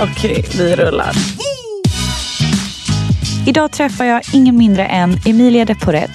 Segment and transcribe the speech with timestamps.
[0.00, 1.12] Okej, vi rullar.
[3.46, 6.10] Idag träffar jag ingen mindre än Emilia Deporet.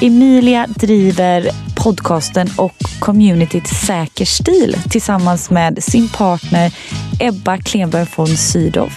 [0.00, 6.72] Emilia driver podcasten och communityt Säker stil tillsammans med sin partner
[7.20, 8.92] Ebba Klenberg von Sydow.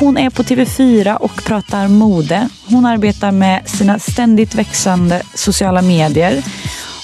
[0.00, 2.48] Hon är på TV4 och pratar mode.
[2.66, 6.42] Hon arbetar med sina ständigt växande sociala medier.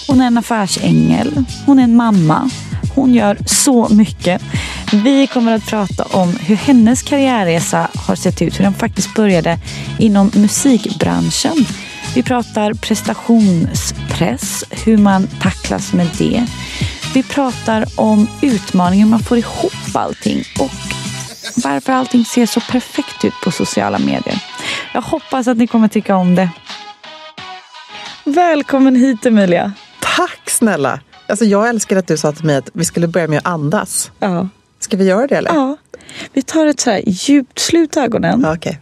[0.06, 1.44] Hon är en affärsängel.
[1.66, 2.50] Hon är en mamma.
[2.94, 4.42] Hon gör så mycket.
[4.92, 8.58] Vi kommer att prata om hur hennes karriärresa har sett ut.
[8.58, 9.58] Hur den faktiskt började
[9.98, 11.66] inom musikbranschen.
[12.14, 16.46] Vi pratar prestationspress, hur man tacklas med det.
[17.14, 20.70] Vi pratar om utmaningen man får ihop allting och
[21.64, 24.44] varför allting ser så perfekt ut på sociala medier.
[24.94, 26.50] Jag hoppas att ni kommer tycka om det.
[28.24, 29.72] Välkommen hit Emilia.
[30.00, 31.00] Tack snälla!
[31.26, 34.10] Alltså jag älskar att du sa till mig att vi skulle börja med att andas.
[34.18, 34.48] Ja.
[34.90, 35.50] Ska vi göra det eller?
[35.54, 35.76] ja.
[36.32, 38.80] Vi tar ett så här djupt, slut ögonen Ja, Okej.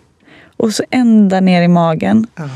[0.56, 2.48] och så ända ner i magen Ja.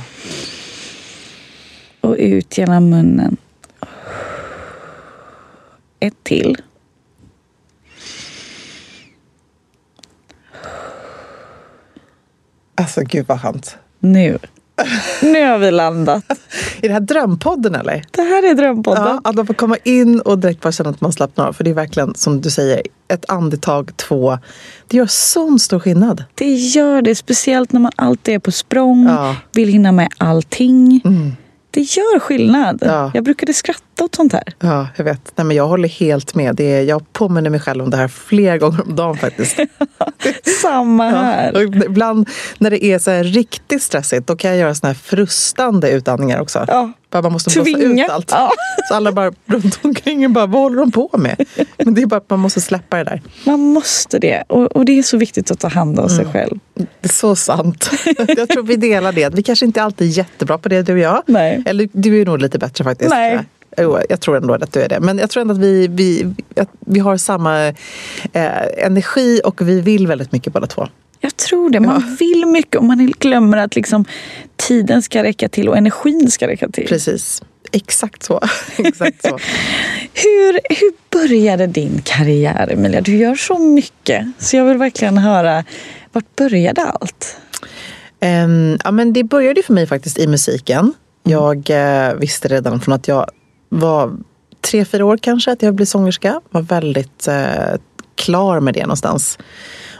[2.00, 3.36] och ut genom munnen.
[6.00, 6.56] Ett till.
[12.74, 13.76] Alltså gud vad skönt.
[13.98, 14.38] Nu.
[15.22, 16.24] Nu har vi landat.
[16.82, 18.04] Är det här drömpodden eller?
[18.10, 19.04] Det här är Drömpodden.
[19.04, 21.52] Ja, att man får komma in och direkt bara känna att man slappnar av.
[21.52, 24.38] För det är verkligen som du säger, ett andetag, två.
[24.88, 26.24] Det gör sån stor skillnad.
[26.34, 29.36] Det gör det, speciellt när man alltid är på språng, Ja.
[29.52, 31.00] vill hinna med allting.
[31.74, 32.78] Det gör skillnad.
[32.86, 33.10] Ja.
[33.14, 34.42] Jag brukade skratta åt sånt här.
[34.60, 35.32] Ja, jag vet.
[35.36, 36.54] Nej, men jag håller helt med.
[36.56, 39.58] Det är, jag påminner mig själv om det här flera gånger om dagen faktiskt.
[40.62, 41.12] Samma Ja.
[41.16, 41.54] här.
[41.54, 42.28] Och ibland
[42.58, 46.64] när det är så riktigt stressigt då kan jag göra såna här frustande utandningar också.
[46.68, 46.92] Ja.
[47.12, 48.04] Bara man måste blåsa Tvinga.
[48.04, 48.30] ut allt.
[48.30, 48.50] Ja.
[48.88, 51.44] Så alla bara runt omkring bara, vad håller de på med?
[51.78, 53.22] Men det är bara att man måste släppa det där.
[53.46, 54.44] Man måste det.
[54.48, 56.58] Och, och det är så viktigt att ta hand om sig själv.
[56.74, 57.90] Det är så sant.
[58.36, 59.34] Jag tror vi delar det.
[59.34, 61.22] Vi kanske inte alltid är jättebra på det du och jag.
[61.26, 61.62] Nej.
[61.66, 63.10] Eller du är nog lite bättre faktiskt.
[63.10, 63.38] Nej.
[63.76, 65.00] Jo, jag tror ändå att du är det.
[65.00, 67.74] Men jag tror ändå att vi, vi, att vi har samma eh,
[68.78, 70.88] energi och vi vill väldigt mycket båda två.
[71.22, 71.80] Jag tror det.
[71.80, 74.04] Man vill mycket och man glömmer att liksom,
[74.56, 76.86] tiden ska räcka till och energin ska räcka till.
[76.86, 77.42] Precis.
[77.72, 78.40] Exakt så.
[78.78, 79.28] Exakt så.
[80.14, 83.00] Hur, hur började din karriär, Emilia?
[83.00, 84.26] Du gör så mycket.
[84.38, 85.64] Så jag vill verkligen höra,
[86.12, 87.36] vart började allt?
[88.20, 90.94] Ehm, ja, men det började för mig faktiskt i musiken.
[91.22, 93.26] Jag eh, visste redan från att jag
[93.68, 94.16] var
[94.60, 96.40] tre, fyra år kanske att jag blev sångerska.
[96.50, 97.74] Var väldigt eh,
[98.14, 99.38] klar med det någonstans.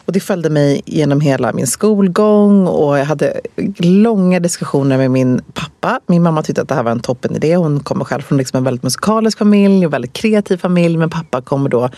[0.04, 3.40] Och det följde mig genom hela min skolgång och jag hade
[3.78, 6.00] långa diskussioner med min pappa.
[6.06, 7.56] Min mamma tyckte att det här var en toppen idé.
[7.56, 10.96] Hon kommer själv från liksom en väldigt musikalisk familj och väldigt kreativ familj.
[10.96, 11.88] Men pappa kommer då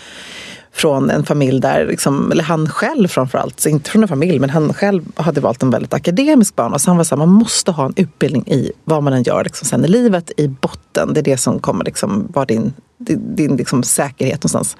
[0.75, 4.75] från en familj där, liksom, eller han själv framförallt, inte från en familj, men han
[4.75, 6.79] själv hade valt en väldigt akademisk bana.
[6.79, 9.45] Så han var så här, man måste ha en utbildning i vad man än gör
[9.45, 11.15] liksom, sen i livet, i botten.
[11.15, 14.77] Det är det som kommer liksom, vara din, din, din liksom, säkerhet någonstans.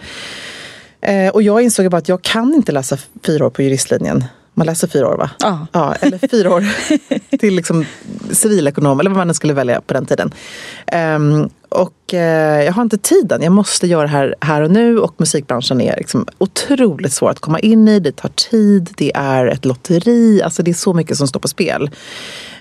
[1.05, 4.25] Eh, och jag insåg bara att jag kan inte läsa fyra år på juristlinjen.
[4.55, 5.31] Man läser fyra år va?
[5.39, 5.67] Ja.
[5.73, 6.65] ja eller fyra år
[7.39, 7.85] till liksom
[8.31, 10.33] civilekonom eller vad man än skulle välja på den tiden.
[10.87, 13.43] Ehm, och eh, jag har inte tiden.
[13.43, 17.39] Jag måste göra det här, här och nu och musikbranschen är liksom otroligt svår att
[17.41, 18.01] komma in i.
[18.01, 21.49] Det tar tid, det är ett lotteri, alltså det är så mycket som står på
[21.49, 21.91] spel.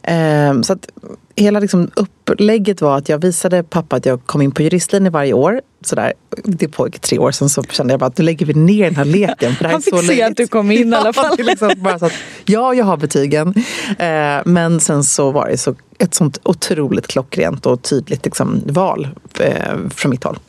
[0.03, 0.89] Ehm, så att
[1.35, 5.33] hela liksom upplägget var att jag visade pappa att jag kom in på juristlinjen varje
[5.33, 5.61] år.
[5.85, 8.85] Sådär, det pågick tre år, sen så kände jag bara att nu lägger vi ner
[8.85, 9.55] den här leken.
[9.55, 10.25] För det här Han är fick så se löjligt.
[10.25, 11.25] att du kom in i alla fall.
[11.37, 12.13] Ja, är liksom bara så att,
[12.45, 13.53] ja, jag har betygen.
[13.99, 19.07] Eh, men sen så var det så ett sånt otroligt klockrent och tydligt liksom, val
[19.39, 20.39] eh, från mitt håll.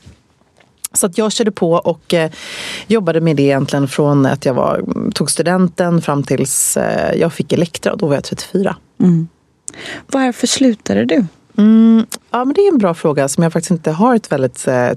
[0.93, 2.31] Så att jag körde på och eh,
[2.87, 7.52] jobbade med det egentligen från att jag var, tog studenten fram tills eh, jag fick
[7.52, 7.96] Elektra.
[7.96, 8.76] Då var jag 34.
[10.06, 11.26] Varför slutade du?
[11.58, 14.69] Mm, ja, men det är en bra fråga som jag faktiskt inte har ett väldigt
[14.69, 14.90] eh,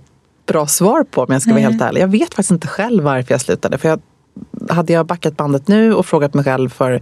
[0.45, 1.71] bra svar på om jag ska vara Nej.
[1.71, 2.01] helt ärlig.
[2.01, 3.77] Jag vet faktiskt inte själv varför jag slutade.
[3.77, 4.00] För jag
[4.69, 7.01] hade jag backat bandet nu och frågat mig själv för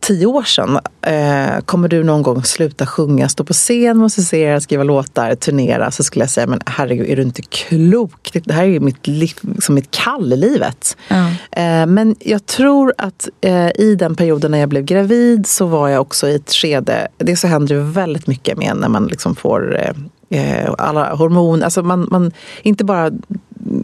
[0.00, 0.78] tio år sedan.
[1.02, 5.90] Eh, kommer du någon gång sluta sjunga, stå på scen, musicera, skriva låtar, turnera?
[5.90, 8.30] Så skulle jag säga, men herregud, är du inte klok?
[8.44, 10.96] Det här är mitt, liksom mitt kall i livet.
[11.08, 11.28] Ja.
[11.50, 15.88] Eh, men jag tror att eh, i den perioden när jag blev gravid så var
[15.88, 19.36] jag också i ett skede, det så händer det väldigt mycket med när man liksom
[19.36, 19.92] får eh,
[20.30, 23.10] eh, alla hormoner, alltså man, man, inte bara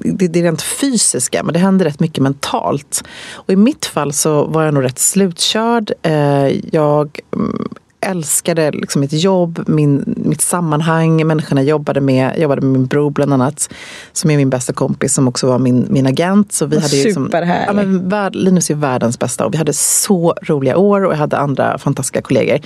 [0.00, 3.04] det, det rent fysiska, men det händer rätt mycket mentalt.
[3.32, 5.92] Och i mitt fall så var jag nog rätt slutkörd.
[6.02, 7.68] Eh, jag mm,
[8.04, 12.30] älskade liksom mitt jobb, min, mitt sammanhang, människorna jag jobbade med.
[12.30, 13.70] Jag jobbade med min bror bland annat,
[14.12, 16.52] som är min bästa kompis som också var min, min agent.
[16.52, 20.34] Så vi hade liksom, ja, men, värld, Linus är världens bästa och vi hade så
[20.42, 22.60] roliga år och jag hade andra fantastiska kollegor.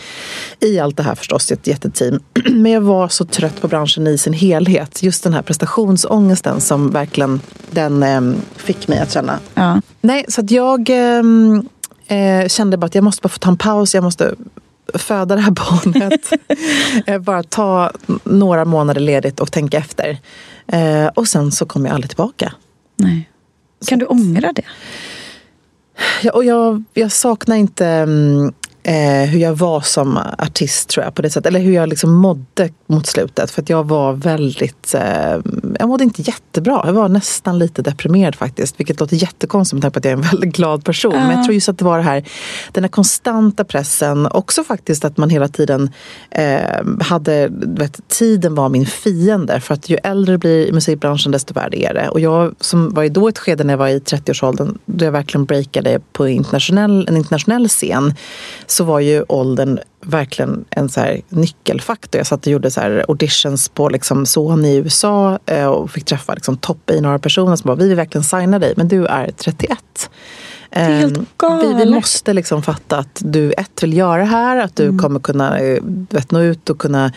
[0.60, 2.20] I allt det här förstås, ett jätteteam.
[2.50, 5.02] Men jag var så trött på branschen i sin helhet.
[5.02, 8.20] Just den här prestationsångesten som verkligen den eh,
[8.56, 9.38] fick mig att känna.
[9.54, 9.80] Ja.
[10.00, 11.68] Nej, så att jag ehm,
[12.06, 13.94] eh, kände bara att jag måste bara få ta en paus.
[13.94, 14.34] Jag måste
[14.94, 16.32] föda det här barnet.
[17.06, 17.92] Eh, bara ta
[18.24, 20.18] några månader ledigt och tänka efter.
[20.66, 22.52] Eh, och sen så kom jag aldrig tillbaka.
[22.96, 23.30] Nej.
[23.86, 24.62] Kan du ångra det?
[26.22, 28.52] Ja, och jag, jag saknar inte mm,
[28.88, 31.46] eh, hur jag var som artist tror jag på det sättet.
[31.46, 33.50] Eller hur jag liksom mådde mot slutet.
[33.50, 35.40] För att jag var väldigt, eh,
[35.78, 36.82] jag mådde inte jättebra.
[36.86, 38.80] Jag var nästan lite deprimerad faktiskt.
[38.80, 41.14] Vilket låter jättekonstigt med tanke på att jag är en väldigt glad person.
[41.14, 41.26] Uh.
[41.26, 42.24] Men jag tror just att det var det här,
[42.72, 44.26] den här konstanta pressen.
[44.26, 45.90] Också faktiskt att man hela tiden
[46.30, 46.60] eh,
[47.00, 49.60] hade, vet, tiden var min fiende.
[49.60, 52.08] För att ju äldre det blir i musikbranschen desto värre är det.
[52.08, 55.12] Och jag som var i då ett skede när jag var i 30-årsåldern då jag
[55.12, 58.14] verkligen breakade på internationell, en internationell scen
[58.78, 62.18] så var ju åldern verkligen en så nyckelfaktor.
[62.18, 66.04] Jag satt och gjorde så här auditions på liksom Sony i USA eh, och fick
[66.04, 69.06] träffa liksom topp i några personer som bara, vi vill verkligen signa dig, men du
[69.06, 69.78] är 31.
[70.70, 71.64] Det är helt galet.
[71.70, 74.98] Vi, vi måste liksom fatta att du ett vill göra det här, att du mm.
[74.98, 77.12] kommer kunna eh, vet, nå ut och kunna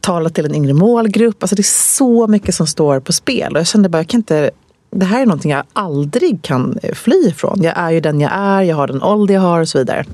[0.00, 1.42] tala till en yngre målgrupp.
[1.42, 3.52] Alltså det är så mycket som står på spel.
[3.52, 4.50] Och jag kände bara, jag kan inte
[4.90, 7.62] det här är någonting jag aldrig kan fly ifrån.
[7.62, 10.04] Jag är ju den jag är, jag har den ålder jag har och så vidare.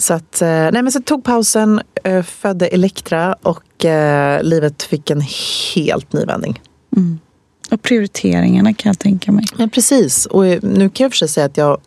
[0.00, 5.10] Så att, eh, nej men så tog pausen, eh, födde Elektra och eh, livet fick
[5.10, 5.22] en
[5.74, 6.60] helt ny vändning.
[6.96, 7.18] Mm.
[7.70, 9.44] Och prioriteringarna kan jag tänka mig.
[9.56, 10.26] Ja, precis.
[10.26, 11.80] Och nu kan jag för sig säga att jag,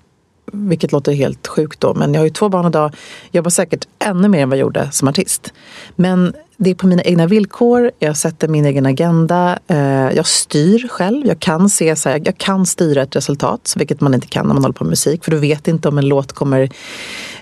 [0.52, 2.96] vilket låter helt sjukt då, men jag har ju två barn idag.
[3.32, 5.54] Jobbar säkert ännu mer än vad jag gjorde som artist.
[5.96, 9.60] Men det är på mina egna villkor, jag sätter min egen agenda,
[10.16, 11.28] jag styr själv.
[11.28, 14.54] Jag kan se så här, jag kan styra ett resultat, vilket man inte kan när
[14.54, 15.24] man håller på med musik.
[15.24, 16.70] För du vet inte om en låt kommer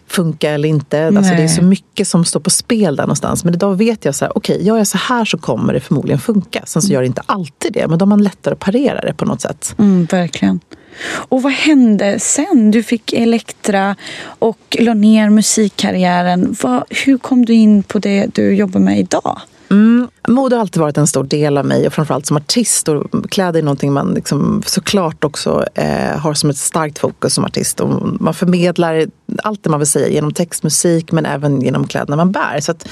[0.09, 1.07] funka eller inte.
[1.07, 3.43] Alltså det är så mycket som står på spel där någonstans.
[3.43, 5.79] Men idag vet jag så här, okej, okay, gör jag så här så kommer det
[5.79, 6.63] förmodligen funka.
[6.65, 9.13] Sen så gör det inte alltid det, men då har man lättare att parera det
[9.13, 9.75] på något sätt.
[9.77, 10.59] Mm, verkligen.
[11.11, 12.71] Och vad hände sen?
[12.71, 13.95] Du fick Elektra
[14.39, 16.55] och la ner musikkarriären.
[16.61, 19.41] Vad, hur kom du in på det du jobbar med idag?
[19.71, 22.87] Mm, mode har alltid varit en stor del av mig och framförallt som artist.
[22.87, 27.45] Och kläder är någonting man liksom såklart också eh, har som ett starkt fokus som
[27.45, 27.79] artist.
[27.79, 27.89] Och
[28.21, 29.07] man förmedlar
[29.43, 32.59] allt det man vill säga genom textmusik men även genom kläderna man bär.
[32.59, 32.87] Så att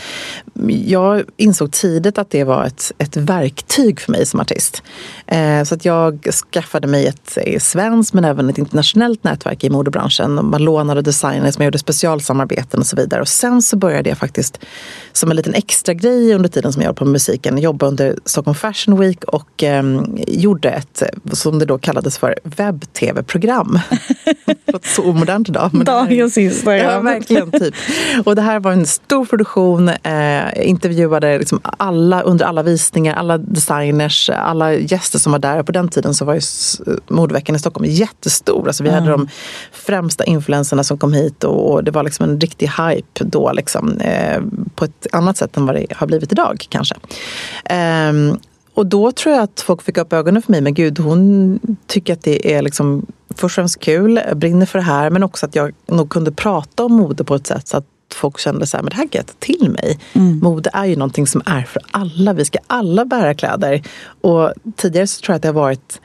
[0.86, 4.84] jag insåg tidigt att det var ett, ett verktyg för mig som artist.
[5.28, 9.69] Eh, så att jag skaffade mig ett eh, svenskt men även ett internationellt nätverk i
[9.69, 10.50] modebranschen.
[10.50, 13.22] Man lånade designers, man gjorde specialsamarbeten och så vidare.
[13.22, 14.60] Och sen så började jag faktiskt
[15.12, 18.56] som en liten extra grej under tiden som jag jobbade på musiken jobba under Stockholm
[18.56, 19.84] Fashion Week och eh,
[20.27, 23.79] gjorde ett, eh, som det då kallades för, webb-tv-program.
[24.96, 25.70] så omodernt idag.
[25.74, 25.86] Men
[26.36, 26.91] Instagram.
[26.91, 27.51] Ja, verkligen.
[27.51, 27.75] Typ.
[28.25, 29.89] Och det här var en stor produktion.
[29.89, 35.60] Eh, intervjuade liksom alla under alla visningar, alla designers, alla gäster som var där.
[35.60, 36.41] Och på den tiden så var ju
[37.07, 38.67] modeveckan i Stockholm jättestor.
[38.67, 39.03] Alltså vi mm.
[39.03, 39.27] hade de
[39.72, 43.51] främsta influenserna som kom hit och, och det var liksom en riktig hype då.
[43.51, 44.41] Liksom, eh,
[44.75, 46.96] på ett annat sätt än vad det har blivit idag kanske.
[48.10, 48.39] Um,
[48.74, 50.62] och då tror jag att folk fick upp ögonen för mig.
[50.62, 53.05] Men gud, hon tycker att det är liksom
[53.39, 55.10] först och främst kul, brinner för det här.
[55.10, 58.39] Men också att jag nog kunde prata om mode på ett sätt så att folk
[58.39, 60.00] kände så här, men det här kan jag ta till mig.
[60.13, 60.39] Mm.
[60.39, 62.34] Mode är ju någonting som är för alla.
[62.34, 63.82] Vi ska alla bära kläder.
[64.22, 66.01] Och tidigare så tror jag att det har varit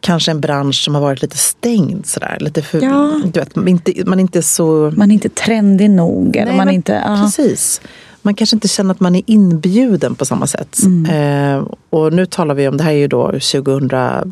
[0.00, 2.36] kanske en bransch som har varit lite stängd sådär.
[2.40, 3.20] Lite för, ja.
[3.24, 4.92] du vet, man, inte, man är inte så...
[4.96, 6.36] Man är inte trendig nog.
[6.36, 7.22] Eller Nej, man inte, ja.
[7.24, 7.80] Precis
[8.22, 10.78] man kanske inte känner att man är inbjuden på samma sätt.
[10.82, 11.58] Mm.
[11.58, 14.24] Eh, och nu talar vi om, det här är ju då 2008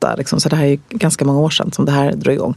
[0.00, 0.16] 2008.
[0.16, 2.54] Liksom, så det här är ganska många år sedan som det här drog igång.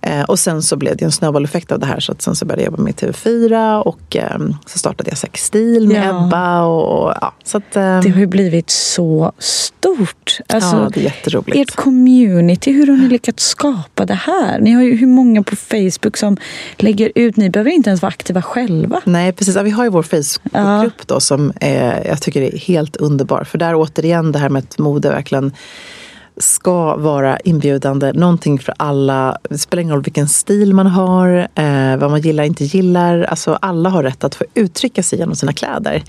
[0.00, 2.00] Eh, och sen så blev det en snöbolleffekt av det här.
[2.00, 5.88] Så att sen så började jag jobba med TV4 och eh, så startade jag Sexstil
[5.88, 6.26] med ja.
[6.26, 6.62] Ebba.
[6.62, 10.38] Och, ja, så att, eh, det har ju blivit så stort.
[10.48, 11.56] Alltså, ja, det är jätteroligt.
[11.56, 14.60] Ert community, hur har ni lyckats skapa det här?
[14.60, 16.36] Ni har ju hur många på Facebook som
[16.76, 19.00] lägger ut, ni behöver inte ens vara aktiva själva.
[19.04, 21.04] Nej precis, ja, vi har ju vår Facebookgrupp ja.
[21.06, 23.44] då som är, jag tycker är helt underbar.
[23.44, 25.52] För där återigen det här med att mode verkligen
[26.38, 28.12] ska vara inbjudande.
[28.12, 29.38] Någonting för alla.
[29.50, 33.22] Det spelar ingen roll vilken stil man har, eh, vad man gillar inte gillar.
[33.22, 36.02] Alltså, alla har rätt att få uttrycka sig genom sina kläder.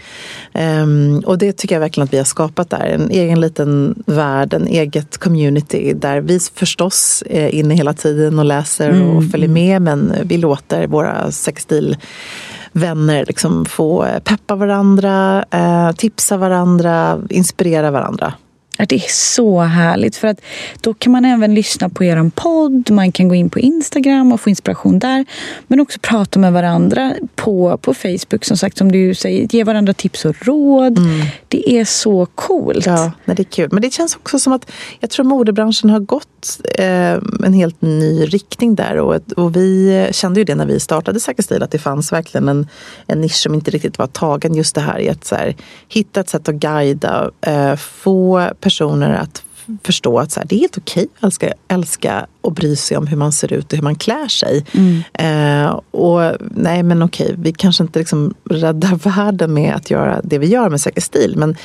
[0.54, 2.86] Um, och det tycker jag verkligen att vi har skapat där.
[2.86, 8.46] En egen liten värld, en eget community där vi förstås är inne hela tiden och
[8.46, 9.10] läser mm.
[9.10, 17.22] och följer med men vi låter våra sexstilvänner liksom få peppa varandra, eh, tipsa varandra,
[17.30, 18.34] inspirera varandra.
[18.78, 20.42] Det är så härligt för att
[20.82, 24.42] då kan man även lyssna på er podd, man kan gå in på Instagram och
[24.42, 25.26] få inspiration där.
[25.68, 29.94] Men också prata med varandra på, på Facebook som sagt som du säger, ge varandra
[29.94, 30.98] tips och råd.
[30.98, 31.26] Mm.
[31.48, 32.86] Det är så coolt.
[32.86, 33.70] Ja, det är kul.
[33.72, 36.37] Men det känns också som att jag tror modebranschen har gått
[36.74, 38.98] eh, en helt ny riktning där.
[38.98, 42.50] Och, och vi kände ju det när vi startade Säker stil att det fanns verkligen
[42.50, 42.68] en,
[43.08, 44.56] en nisch som inte riktigt var tagen.
[44.56, 45.56] Just det här i att så här,
[45.88, 49.44] hitta ett sätt att guida, eh, få personer att
[49.84, 53.08] förstå att så här, det är helt okej att älska, älska och bry sig om
[53.08, 54.66] hur man ser ut och hur man klär sig.
[54.72, 55.04] Mm.
[55.14, 60.38] Eh, och nej men okej, vi kanske inte liksom räddar världen med att göra det
[60.38, 61.34] vi gör med Säker stil.
[61.38, 61.56] Men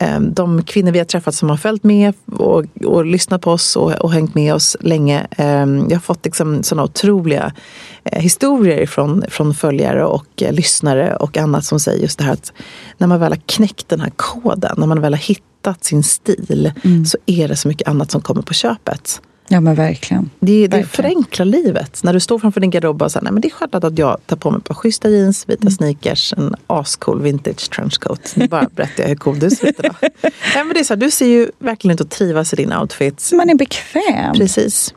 [0.00, 3.76] eh, de kvinnor vi har träffat som har följt med och, och lyssnat på oss
[3.76, 5.26] och, och hängt med oss länge.
[5.30, 7.52] Eh, jag har fått liksom sådana otroliga
[8.04, 12.32] eh, historier från, från följare och eh, lyssnare och annat som säger just det här
[12.32, 12.52] att
[12.98, 16.02] när man väl har knäckt den här koden, när man väl har hittat hittat sin
[16.02, 17.04] stil mm.
[17.04, 19.20] så är det så mycket annat som kommer på köpet.
[19.48, 20.30] Ja men verkligen.
[20.40, 22.02] Det, det förenklar livet.
[22.02, 24.18] När du står framför din garderob och säger nej men det är självklart att jag
[24.26, 25.70] tar på mig ett par schyssta jeans, vita mm.
[25.70, 28.32] sneakers, en ascool vintage trenchcoat.
[28.36, 29.94] Nu bara berättar jag hur cool du ser ut idag.
[30.22, 32.72] nej, men det är så här, du ser ju verkligen ut att trivas i din
[32.72, 33.30] outfit.
[33.32, 34.34] Man är bekväm.
[34.34, 34.94] Precis.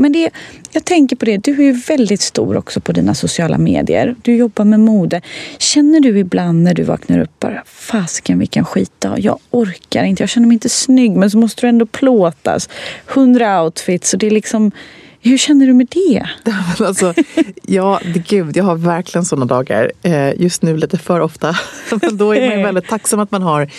[0.00, 0.30] Men det,
[0.72, 4.16] jag tänker på det, du är ju väldigt stor också på dina sociala medier.
[4.22, 5.20] Du jobbar med mode.
[5.58, 9.18] Känner du ibland när du vaknar upp bara, fasiken vilken skitdag.
[9.18, 12.68] Jag orkar inte, jag känner mig inte snygg men så måste du ändå plåtas.
[13.06, 14.72] Hundra outfits och det är liksom
[15.20, 16.26] hur känner du med det?
[16.84, 17.14] alltså,
[17.62, 19.92] ja, gud, jag har verkligen sådana dagar.
[20.02, 21.56] Eh, just nu lite för ofta.
[22.02, 23.70] Men då är man väldigt tacksam att man har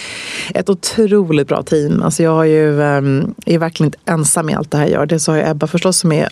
[0.53, 2.01] ett otroligt bra team.
[2.01, 5.05] Alltså jag är ju, ehm, är verkligen inte ensam i allt det här jag gör.
[5.05, 6.29] Dels har jag Ebba förstås som är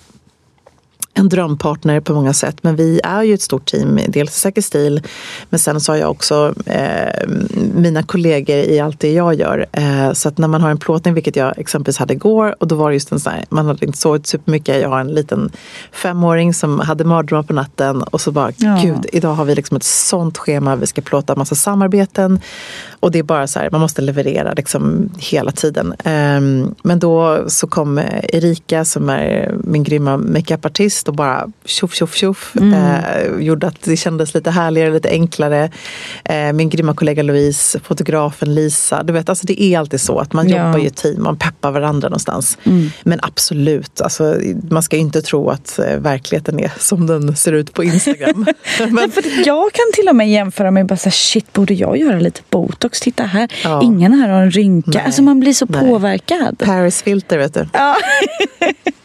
[1.17, 2.57] en drömpartner på många sätt.
[2.61, 5.01] Men vi är ju ett stort team, dels i Säker stil
[5.49, 7.27] men sen så har jag också eh,
[7.73, 9.65] mina kollegor i allt det jag gör.
[9.71, 12.75] Eh, så att när man har en plåtning, vilket jag exempelvis hade igår och då
[12.75, 14.81] var det just en sån här, man hade inte sovit supermycket.
[14.81, 15.51] Jag har en liten
[15.91, 18.79] femåring som hade mardrömmar på natten och så bara, ja.
[18.83, 20.75] gud, idag har vi liksom ett sånt schema.
[20.75, 22.39] Vi ska plåta massa samarbeten
[22.99, 25.93] och det är bara så här, man måste leverera liksom hela tiden.
[26.03, 26.41] Eh,
[26.83, 32.53] men då så kom Erika som är min grymma makeupartist och bara tjoff, tjoff, tjoff.
[32.55, 32.73] Mm.
[32.73, 35.71] Eh, gjorde att det kändes lite härligare, lite enklare.
[36.25, 39.03] Eh, min grymma kollega Louise, fotografen Lisa.
[39.03, 40.65] Du vet, alltså det är alltid så att man ja.
[40.65, 42.57] jobbar i ett team, man peppar varandra någonstans.
[42.63, 42.89] Mm.
[43.03, 44.35] Men absolut, alltså,
[44.69, 48.45] man ska inte tro att eh, verkligheten är som den ser ut på Instagram.
[48.89, 51.97] Men, för jag kan till och med jämföra med bara så här, shit, borde jag
[51.97, 52.99] göra lite botox?
[52.99, 53.81] Titta här, ja.
[53.83, 54.91] ingen här har en rynka.
[54.93, 55.03] Nej.
[55.05, 55.81] Alltså man blir så Nej.
[55.81, 56.57] påverkad.
[56.59, 57.67] Paris filter vet du.
[57.73, 57.95] Ja.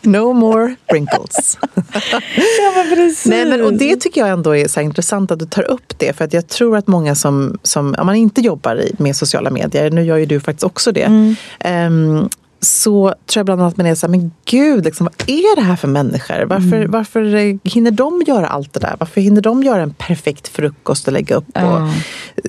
[0.02, 1.58] no more wrinkles.
[2.58, 3.26] ja, precis.
[3.26, 6.16] Nej, men, och det tycker jag ändå är så intressant att du tar upp det.
[6.16, 9.90] För att jag tror att många som, som om man inte jobbar med sociala medier,
[9.90, 11.02] nu gör ju du faktiskt också det.
[11.02, 11.36] Mm.
[11.64, 12.28] Um,
[12.64, 15.62] så tror jag bland annat man är så här, men gud, liksom, vad är det
[15.62, 16.44] här för människor?
[16.44, 16.90] Varför, mm.
[16.90, 17.22] varför
[17.68, 18.96] hinner de göra allt det där?
[18.98, 21.92] Varför hinner de göra en perfekt frukost och lägga upp och uh.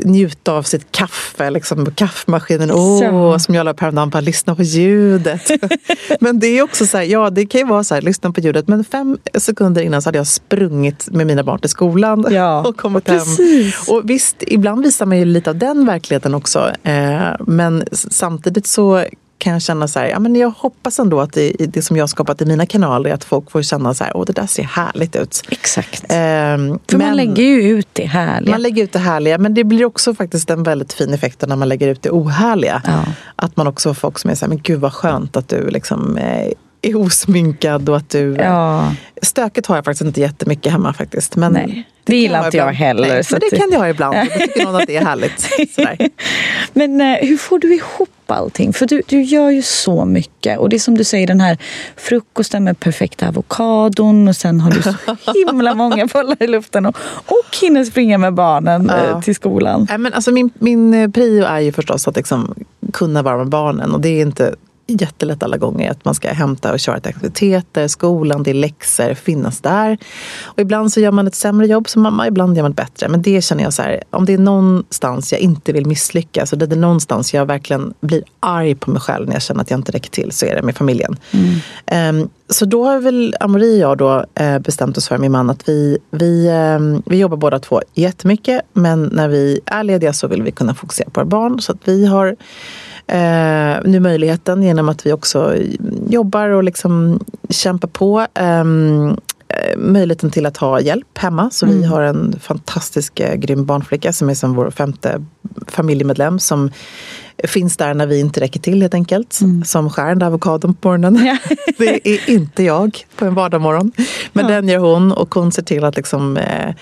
[0.06, 4.64] njuta av sitt kaffe, liksom, kaffemaskinen, oh, som jag la på häromdagen, bara lyssna på
[4.64, 5.52] ljudet.
[6.20, 8.42] men det är också så här, ja det kan ju vara så här, lyssna på
[8.42, 12.62] ljudet, men fem sekunder innan så hade jag sprungit med mina barn till skolan ja,
[12.68, 13.40] och kommit precis.
[13.88, 13.96] hem.
[13.96, 19.04] Och visst, ibland visar man ju lite av den verkligheten också, eh, men samtidigt så
[19.38, 22.10] kan jag känna så här, ja, men jag hoppas ändå att det, det som jag
[22.10, 24.64] skapat i mina kanaler är att folk får känna så här, åh det där ser
[24.64, 25.42] härligt ut.
[25.50, 26.06] Exakt.
[26.10, 28.52] Ehm, För men, man lägger ju ut det härliga.
[28.52, 31.56] Man lägger ut det härliga, men det blir också faktiskt en väldigt fin effekt när
[31.56, 32.82] man lägger ut det ohärliga.
[32.86, 33.04] Ja.
[33.36, 35.70] Att man också får folk som är så här, men gud vad skönt att du
[35.70, 36.52] liksom eh,
[36.84, 38.36] är osminkad och att du...
[38.40, 38.94] Ja.
[39.22, 41.36] Stöket har jag faktiskt inte jättemycket hemma faktiskt.
[41.36, 43.08] Men Nej, det, det gillar inte jag, jag heller.
[43.08, 44.16] Nej, men det kan jag ha ibland.
[44.16, 45.50] Jag tycker någon att det är härligt.
[46.74, 48.74] men uh, hur får du ihop allting.
[48.74, 50.60] För du, du gör ju så mycket.
[50.60, 51.58] Och det är som du säger, den här
[51.96, 54.94] frukosten med perfekta avokadon och sen har du så
[55.34, 59.06] himla många bollar i luften och, och hinner springa med barnen ja.
[59.06, 59.88] Eh, till skolan.
[59.90, 62.56] Ja, men alltså min, min prio är ju förstås att liksom
[62.94, 64.56] kunna vara med barnen och det är inte
[65.02, 69.14] jättelätt alla gånger att man ska hämta och köra till aktiviteter, skolan, det är läxor,
[69.14, 69.98] finnas där.
[70.44, 73.10] Och ibland så gör man ett sämre jobb som mamma, ibland gör man ett bättre.
[73.10, 76.60] Men det känner jag så här, om det är någonstans jag inte vill misslyckas och
[76.60, 79.80] det är någonstans jag verkligen blir arg på mig själv när jag känner att jag
[79.80, 81.16] inte räcker till så är det med familjen.
[81.32, 82.20] Mm.
[82.20, 85.50] Um, så då har väl Amori och jag då, uh, bestämt oss för, min man,
[85.50, 90.28] att vi, vi, um, vi jobbar båda två jättemycket men när vi är lediga så
[90.28, 91.62] vill vi kunna fokusera på våra barn.
[91.62, 92.36] Så att vi har
[93.08, 95.56] eh, nu möjligheten genom att vi också
[96.08, 97.20] jobbar och liksom
[97.50, 98.28] kämpar på.
[98.34, 99.18] Ehm,
[99.48, 101.50] eh, möjligheten till att ha hjälp hemma.
[101.52, 101.78] Så mm.
[101.78, 105.26] vi har en fantastisk eh, grym barnflicka som är som vår femte
[105.68, 106.72] familjemedlem som
[107.48, 109.42] finns där när vi inte räcker till helt enkelt.
[109.42, 109.64] Mm.
[109.64, 111.26] Som skär den där avokadon på morgonen.
[111.26, 111.38] Ja.
[111.78, 113.92] det är inte jag på en vardagsmorgon.
[114.34, 114.52] Men ja.
[114.52, 116.76] den gör hon och hon ser till att liksom, eh,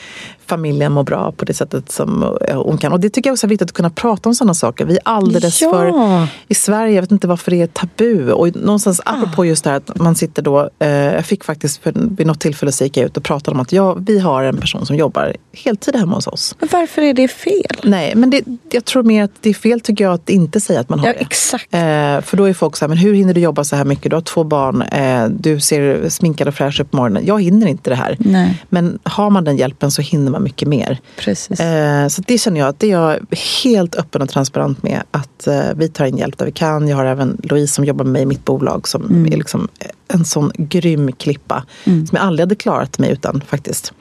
[0.52, 2.94] familjen mår bra på det sättet som hon kan.
[2.94, 4.86] Och det tycker jag också är viktigt att kunna prata om sådana saker.
[4.86, 5.72] Vi är alldeles ja.
[5.72, 8.32] för, i Sverige, jag vet inte varför det är tabu.
[8.32, 9.12] Och någonstans ah.
[9.12, 12.40] apropå just det här att man sitter då, eh, jag fick faktiskt för, vid något
[12.40, 14.96] tillfälle så gick jag ut och pratade om att ja, vi har en person som
[14.96, 16.56] jobbar heltid hemma hos oss.
[16.60, 17.76] Men varför är det fel?
[17.84, 20.80] Nej, men det, jag tror mer att det är fel tycker jag att inte säga
[20.80, 21.20] att man har ja, det.
[21.20, 21.74] Exakt.
[21.74, 24.10] Eh, för då är folk så här, men hur hinner du jobba så här mycket?
[24.10, 27.26] Du har två barn, eh, du ser sminkad och fräsch ut på morgonen.
[27.26, 28.16] Jag hinner inte det här.
[28.20, 28.64] Nej.
[28.70, 31.00] Men har man den hjälpen så hinner man mycket mer.
[31.18, 31.60] Precis.
[31.60, 33.20] Eh, så det känner jag att det är jag
[33.64, 35.04] helt öppen och transparent med.
[35.12, 36.88] Att eh, vi tar in hjälp där vi kan.
[36.88, 39.34] Jag har även Louise som jobbar med mig i mitt bolag som mm.
[39.34, 39.68] är liksom
[40.08, 41.64] en sån grym klippa.
[41.84, 42.08] Mm.
[42.08, 43.94] Som jag aldrig hade klarat mig utan faktiskt.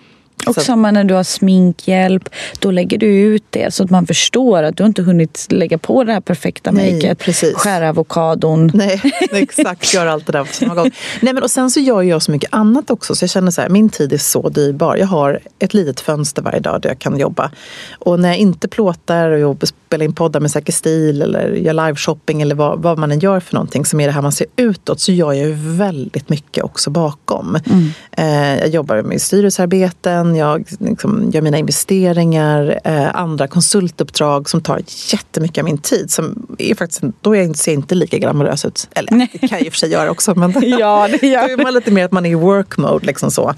[0.47, 0.61] Och så.
[0.61, 2.29] samma när du har sminkhjälp,
[2.59, 6.05] då lägger du ut det så att man förstår att du inte hunnit lägga på
[6.05, 7.23] det här perfekta makeet.
[7.55, 8.71] Skära avokadon.
[8.75, 9.01] Nej,
[9.33, 9.95] exakt.
[9.95, 10.91] Gör allt det där på samma gång.
[11.21, 13.61] Nej, men och sen så gör jag så mycket annat också så jag känner så
[13.61, 14.97] här, min tid är så dyrbar.
[14.97, 17.51] Jag har ett litet fönster varje dag där jag kan jobba.
[17.99, 19.57] Och när jag inte plåtar och
[19.91, 23.41] spelar in poddar med Säker stil eller gör liveshopping eller vad, vad, man än gör
[23.41, 26.65] för någonting som är det här man ser utåt så gör jag ju väldigt mycket
[26.65, 27.59] också bakom.
[27.67, 27.91] Mm.
[28.13, 34.83] Eh, jag jobbar med styrelsearbeten jag liksom gör mina investeringar, eh, andra konsultuppdrag som tar
[35.13, 36.11] jättemycket av min tid.
[36.11, 38.89] Som är faktiskt, då är jag, ser jag inte lika glamorös ut.
[38.95, 39.29] Eller Nej.
[39.33, 40.35] det kan jag i och för sig göra också.
[40.35, 43.07] Men ja, det gör då är man lite mer att man är i work mode.
[43.07, 43.55] Liksom så.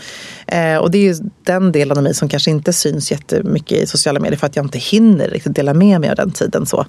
[0.46, 3.86] Eh, och det är ju den delen av mig som kanske inte syns jättemycket i
[3.86, 6.66] sociala medier för att jag inte hinner riktigt dela med mig av den tiden.
[6.66, 6.86] Så,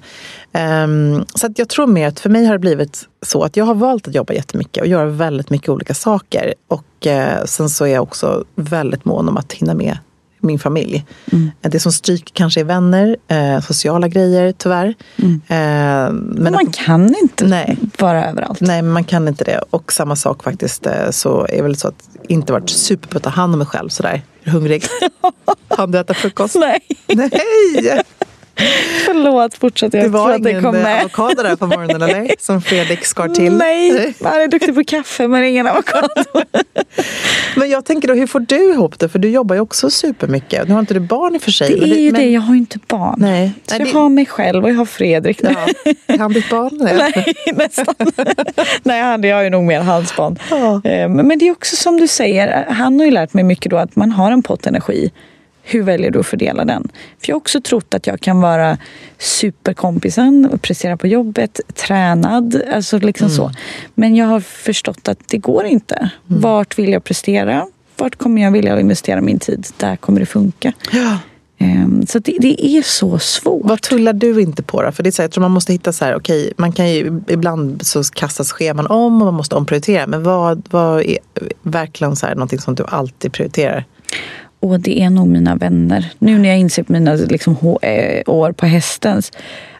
[0.52, 0.86] eh,
[1.34, 3.74] så att jag tror mer att för mig har det blivit så att jag har
[3.74, 6.54] valt att jobba jättemycket och göra väldigt mycket olika saker.
[6.68, 9.98] Och eh, sen så är jag också väldigt mån om att hinna med
[10.44, 11.04] min familj.
[11.32, 11.50] Mm.
[11.60, 14.94] Det som stryker kanske är vänner, eh, sociala grejer tyvärr.
[15.16, 15.40] Mm.
[15.48, 18.60] Eh, men man kan inte nej, vara överallt.
[18.60, 19.60] Nej, man kan inte det.
[19.70, 23.22] Och samma sak faktiskt eh, så är väl så att inte varit super på att
[23.22, 24.22] ta hand om mig själv sådär.
[24.44, 24.84] Hungrig.
[25.68, 26.54] Hann du äta frukost?
[26.54, 26.80] Nej.
[27.14, 28.02] Nej!
[29.06, 29.94] Förlåt, fortsätt.
[29.94, 31.00] Jag det var ingen det kom med.
[31.00, 32.34] avokado där på morgonen eller?
[32.38, 33.52] Som Fredrik skar till.
[33.52, 36.08] Nej, han är duktig på kaffe men ingen avokado.
[37.56, 39.08] men jag tänker då, hur får du ihop det?
[39.08, 40.68] För du jobbar ju också supermycket.
[40.68, 41.68] Nu har inte du barn i och för sig.
[41.80, 42.20] Det är ju men...
[42.20, 43.14] det, jag har ju inte barn.
[43.18, 43.52] Nej.
[43.66, 45.40] Så Nej, jag har mig själv och jag har Fredrik.
[45.42, 45.66] Ja.
[46.06, 46.70] Är han ditt barn?
[46.72, 47.94] Nej, nästan.
[48.82, 50.38] Nej, han, jag är nog mer hans barn.
[50.50, 50.80] Ja.
[50.84, 53.76] Eh, men det är också som du säger, han har ju lärt mig mycket då
[53.76, 55.10] att man har en pott energi
[55.64, 56.88] hur väljer du att fördela den?
[56.92, 58.78] För jag har också trott att jag kan vara
[59.18, 63.36] superkompisen, prestera på jobbet, tränad, alltså liksom mm.
[63.36, 63.50] så.
[63.94, 65.94] Men jag har förstått att det går inte.
[65.94, 66.10] Mm.
[66.40, 67.66] Vart vill jag prestera?
[67.96, 69.66] Vart kommer jag vilja investera min tid?
[69.76, 70.72] Där kommer det funka.
[70.92, 71.18] Ja.
[71.60, 73.62] Um, så det, det, är så svårt.
[73.64, 74.92] Vad tullar du inte på då?
[74.92, 76.72] För det är så här, jag tror man måste hitta så här, okej, okay, man
[76.72, 80.06] kan ju ibland så kastas scheman om och man måste omprioritera.
[80.06, 81.18] Men vad, vad är
[81.62, 83.84] verkligen så här, någonting som du alltid prioriterar?
[84.64, 86.10] Och det är nog mina vänner.
[86.18, 89.32] Nu när jag inser på mina liksom, eh, år på hästens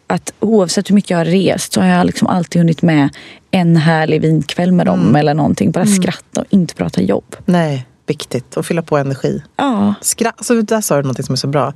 [0.07, 3.09] att oavsett hur mycket jag har rest så har jag liksom alltid hunnit med
[3.51, 5.16] en härlig vinkväll med dem mm.
[5.16, 5.70] eller någonting.
[5.70, 5.94] Bara mm.
[5.94, 7.37] skratta och inte prata jobb.
[7.44, 8.57] Nej, viktigt.
[8.57, 9.42] Och fylla på energi.
[9.57, 9.94] Ja.
[10.01, 11.73] Skra alltså, där sa du något som är så bra.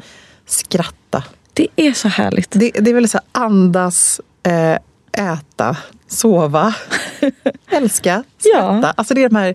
[0.46, 1.24] Skratta.
[1.52, 2.50] Det är så härligt.
[2.50, 4.78] Det, det är väl så här, andas, äh,
[5.32, 5.76] äta,
[6.08, 6.74] sova,
[7.70, 8.80] älska, skratta.
[8.82, 8.92] Ja.
[8.96, 9.54] Alltså det är de här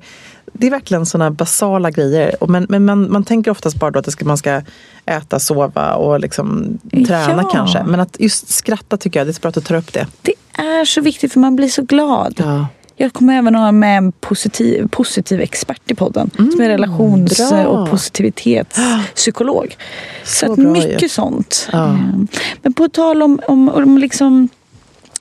[0.53, 2.35] det är verkligen sådana basala grejer.
[2.47, 4.61] Men, men man, man tänker oftast bara då att ska, man ska
[5.05, 7.49] äta, sova och liksom träna ja.
[7.53, 7.83] kanske.
[7.83, 10.07] Men att just skratta tycker jag, det är så bra att du tar upp det.
[10.21, 12.33] Det är så viktigt för man blir så glad.
[12.37, 12.67] Ja.
[12.95, 16.29] Jag kommer även ha med en positiv, positiv expert i podden.
[16.39, 17.65] Mm, som är relations bra.
[17.67, 19.75] och positivitetspsykolog.
[20.23, 21.09] Så, så att mycket ju.
[21.09, 21.69] sånt.
[21.71, 21.97] Ja.
[22.61, 24.49] Men på tal om, om, om liksom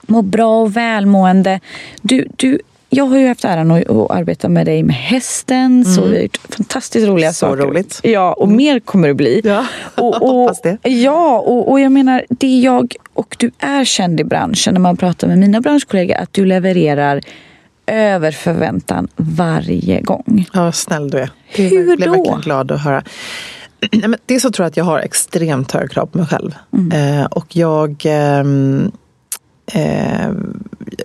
[0.07, 1.59] mår bra och välmående.
[2.01, 2.59] Du, du,
[2.93, 5.65] jag har ju haft äran att, att arbeta med dig med hästen.
[5.65, 5.83] Mm.
[5.85, 7.63] Så vi har gjort fantastiskt roliga så saker.
[7.63, 7.99] roligt.
[8.03, 9.41] Ja, och mer kommer det bli.
[9.43, 10.77] Ja, och, och, hoppas det.
[10.89, 14.97] Ja, och, och jag menar, det jag och du är känd i branschen när man
[14.97, 17.21] pratar med mina branschkollegor att du levererar
[17.85, 20.45] över förväntan varje gång.
[20.53, 21.29] Ja, snäll du är.
[21.55, 22.15] Det Hur jag blev då?
[22.15, 23.03] verkligen glad att höra.
[23.91, 26.55] Nej, men Dels så tror jag att jag har extremt höga krav på mig själv.
[26.73, 27.19] Mm.
[27.19, 28.01] Eh, och jag...
[28.05, 28.91] ehm,
[29.73, 30.31] eh,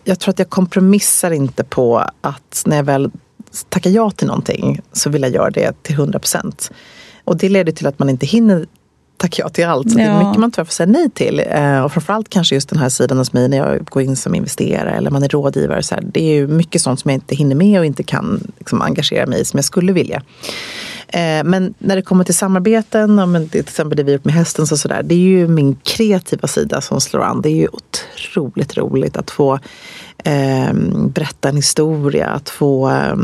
[0.04, 3.10] jag tror att jag kompromissar inte på att när jag väl
[3.68, 6.70] tackar ja till någonting så vill jag göra det till 100 procent.
[7.24, 8.66] Och det leder till att man inte hinner
[9.18, 9.90] tacka ja till allt.
[9.90, 10.28] Så det är Ja.
[10.28, 11.42] mycket man tyvärr får säga nej till.
[11.50, 14.34] Eh, och framförallt kanske just den här sidan hos mig när jag går in som
[14.34, 15.82] investerare eller man är rådgivare.
[15.82, 18.40] Så här, det är ju mycket sånt som jag inte hinner med och inte kan
[18.58, 20.22] liksom, engagera mig i som jag skulle vilja.
[21.08, 24.34] Eh, Men när det kommer till samarbeten, ja, men till exempel det vi gjort med
[24.34, 27.42] hästen, så sådär, det är ju min kreativa sida som slår an.
[27.42, 29.58] Det är ju otroligt roligt att få
[30.24, 30.72] eh,
[31.08, 33.16] berätta en historia, att få eh,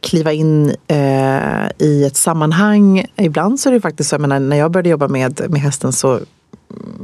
[0.00, 3.04] kliva in eh, i ett sammanhang.
[3.16, 5.92] Ibland så är det faktiskt så, jag menar, när jag började jobba med, med hästen
[5.92, 6.20] så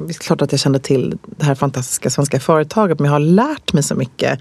[0.07, 3.21] det är klart att jag kände till det här fantastiska svenska företaget men jag har
[3.21, 4.41] lärt mig så mycket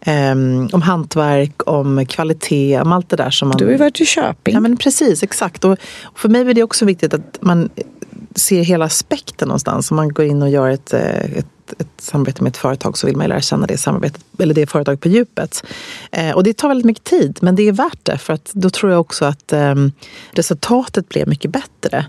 [0.00, 0.32] eh,
[0.72, 3.58] om hantverk, om kvalitet, om allt det där som man...
[3.58, 4.54] Du har ju varit i Köping.
[4.54, 5.64] Ja men precis, exakt.
[5.64, 7.70] Och, och för mig är det också viktigt att man
[8.34, 9.90] ser hela aspekten någonstans.
[9.90, 11.46] Om man går in och gör ett, eh, ett,
[11.78, 14.66] ett samarbete med ett företag så vill man ju lära känna det samarbetet, eller det
[14.66, 15.64] företaget på djupet.
[16.12, 18.18] Eh, och det tar väldigt mycket tid, men det är värt det.
[18.18, 19.74] För att då tror jag också att eh,
[20.30, 22.06] resultatet blir mycket bättre.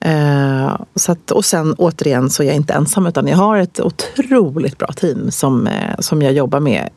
[0.00, 3.80] Eh, så att, och sen återigen så är jag inte ensam utan jag har ett
[3.80, 6.88] otroligt bra team som, eh, som jag jobbar med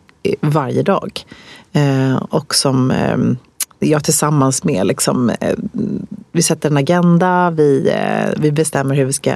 [0.42, 1.26] varje dag.
[1.74, 3.18] Eh, och som eh,
[3.84, 5.56] jag tillsammans med liksom, eh,
[6.32, 9.34] vi sätter en agenda, vi, eh, vi bestämmer hur vi ska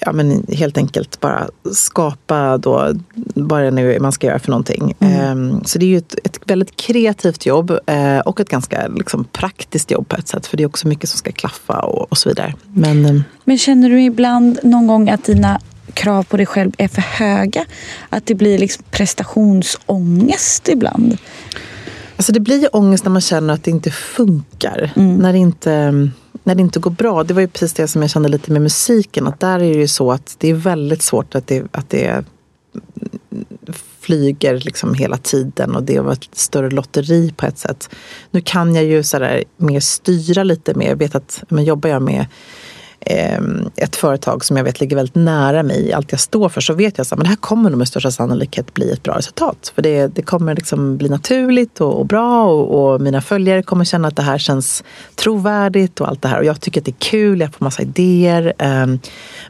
[0.00, 2.94] ja, men helt enkelt bara skapa då
[3.34, 4.94] vad det nu är man ska göra för någonting.
[5.00, 5.34] Eh,
[5.64, 9.90] Så det är ju ett, ett väldigt kreativt jobb eh, och ett ganska liksom, praktiskt
[9.90, 10.46] jobb på ett sätt.
[10.46, 12.54] För det är också mycket som ska klaffa och, och så vidare.
[12.72, 15.60] Men Men känner du ibland någon gång att dina
[15.94, 17.64] krav på dig själv är för höga?
[18.08, 21.18] Att det blir liksom prestationsångest ibland?
[22.18, 24.92] Alltså det blir ju ångest när man känner att det inte funkar.
[24.94, 25.90] När, det inte,
[26.42, 27.24] när det inte går bra.
[27.24, 29.26] Det var ju precis det som jag kände lite med musiken.
[29.26, 32.24] Att där är det ju så att det är väldigt svårt att det, att det
[34.00, 37.90] flyger liksom hela tiden och det var ett större lotteri på ett sätt.
[38.30, 40.88] Nu kan jag ju sådär mer styra lite mer.
[40.88, 42.26] Jag vet att men jobbar jag med
[43.00, 46.60] Ehm, ett företag som jag vet ligger väldigt nära mig i allt jag står för
[46.60, 49.72] så vet jag att det här kommer nog med största sannolikhet bli ett bra resultat.
[49.74, 53.84] För det, det kommer liksom bli naturligt och, och bra och, och mina följare kommer
[53.84, 54.84] känna att det här känns
[55.14, 56.38] trovärdigt och allt det här.
[56.38, 58.52] Och jag tycker att det är kul, jag får massa idéer.
[58.58, 58.86] Eh,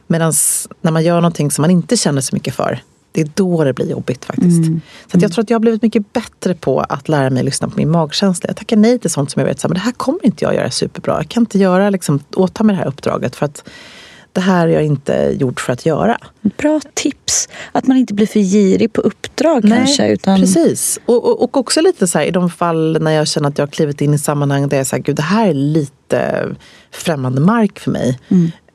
[0.07, 0.33] Medan
[0.81, 2.79] när man gör någonting som man inte känner så mycket för
[3.11, 4.65] det är då det blir jobbigt faktiskt.
[5.11, 7.67] Så att jag tror att jag har blivit mycket bättre på att lära mig lyssna
[7.69, 8.49] på min magkänsla.
[8.49, 10.45] Jag tackar nej till sånt som jag vet, så här, men det här kommer inte
[10.45, 11.17] jag göra superbra.
[11.17, 13.69] Jag kan inte göra, liksom, åta mig det här uppdraget för att
[14.33, 16.17] det här är jag inte gjord för att göra.
[16.57, 17.49] Bra tips.
[17.71, 20.07] Att man inte blir för girig på uppdrag kanske.
[20.07, 20.39] Utan...
[20.39, 20.99] Precis.
[21.05, 23.65] Och, och, och också lite så här, i de fall när jag känner att jag
[23.65, 26.47] har klivit in i sammanhang där jag säger, gud det här är lite
[26.91, 28.19] främmande mark för mig.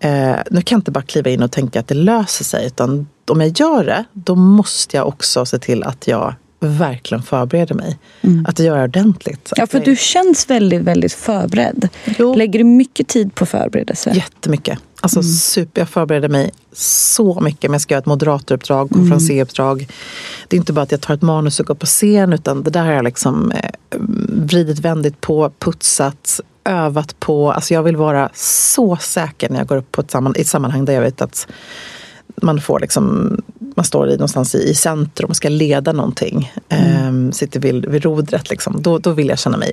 [0.01, 2.66] Eh, nu kan jag inte bara kliva in och tänka att det löser sig.
[2.66, 7.75] Utan om jag gör det, då måste jag också se till att jag verkligen förbereder
[7.75, 7.99] mig.
[8.47, 9.53] Att göra ordentligt.
[9.57, 11.89] Ja, för jag- du känns väldigt, väldigt förberedd.
[12.19, 12.35] Jo.
[12.35, 14.13] Lägger du mycket tid på förberedelse?
[14.15, 14.79] Jättemycket.
[15.01, 17.63] Alltså super, jag förbereder mig så mycket.
[17.63, 19.89] Men jag ska göra ett moderatoruppdrag, konferenseruppdrag.
[20.49, 22.71] Det är inte bara att jag tar ett manus och går på scen utan det
[22.71, 23.71] där har jag liksom eh,
[24.29, 27.53] vridit, vändit på, putsat, övat på.
[27.53, 30.47] Alltså jag vill vara så säker när jag går upp på ett, samman, i ett
[30.47, 31.47] sammanhang där jag vet att
[32.42, 33.37] man får liksom,
[33.77, 36.53] man står i någonstans i, i centrum och ska leda någonting.
[36.68, 38.83] Ehm, sitter vid, vid rodret liksom.
[38.83, 39.73] Då, då vill jag känna mig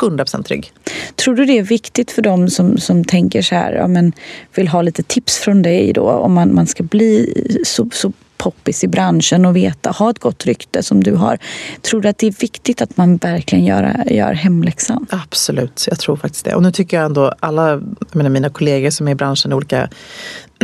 [0.00, 0.72] 100% trygg.
[1.16, 4.12] Tror du det är viktigt för dem som, som tänker så här, ja, men
[4.54, 8.84] vill ha lite tips från dig då om man, man ska bli så, så poppis
[8.84, 11.38] i branschen och veta, ha ett gott rykte som du har.
[11.80, 15.06] Tror du att det är viktigt att man verkligen gör, gör hemläxan?
[15.10, 16.54] Absolut, jag tror faktiskt det.
[16.54, 19.88] Och nu tycker jag ändå alla jag menar, mina kollegor som är i branschen, olika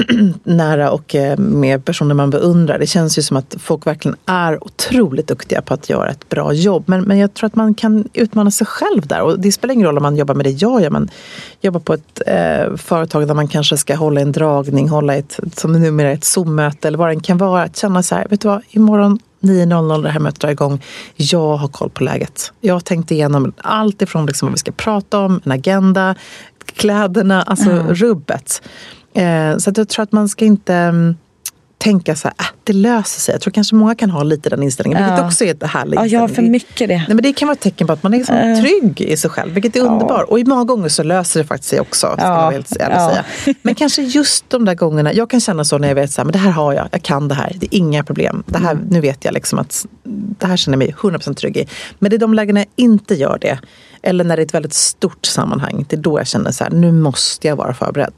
[0.45, 2.79] nära och eh, med personer man beundrar.
[2.79, 6.53] Det känns ju som att folk verkligen är otroligt duktiga på att göra ett bra
[6.53, 6.85] jobb.
[6.87, 9.23] Men, men jag tror att man kan utmana sig själv där.
[9.23, 10.91] Och det spelar ingen roll om man jobbar med det jag gör.
[10.91, 11.11] Man
[11.61, 15.73] jobbar på ett eh, företag där man kanske ska hålla en dragning, hålla ett, som
[15.73, 17.63] numera ett Zoom-möte eller vad det kan vara.
[17.63, 20.85] Att känna så här, vet du vad, imorgon 9.00 det här mötet drar igång.
[21.17, 22.53] Jag har koll på läget.
[22.61, 26.15] Jag har tänkt igenom allt ifrån liksom vad vi ska prata om, en agenda,
[26.75, 28.63] kläderna, alltså rubbet.
[29.15, 31.17] Eh, så att jag tror att man ska inte mm,
[31.79, 33.35] tänka så här, äh, det löser sig.
[33.35, 35.27] Jag tror kanske många kan ha lite den inställningen, vilket Ja.
[35.27, 36.97] också är ett härligt Ja, jag har för mycket det.
[36.97, 38.61] Nej, men det kan vara ett tecken på att man är liksom Eh.
[38.61, 40.29] trygg i sig själv, vilket är underbart.
[40.29, 43.11] Och i många gånger så löser det faktiskt sig också, ska Ja, vara helt ja.
[43.11, 43.55] säga.
[43.63, 46.25] Men kanske just de där gångerna, jag kan känna så när jag vet så här,
[46.25, 48.43] men det här har jag, jag kan det här, det är inga problem.
[48.47, 49.87] Det här, Nu vet jag liksom att
[50.39, 51.69] det här känner jag mig 100% trygg i.
[51.99, 53.59] Men det är de lägena jag inte gör det,
[54.03, 56.71] eller när det är ett väldigt stort sammanhang, det är då jag känner så här,
[56.71, 58.13] nu måste jag vara förberedd.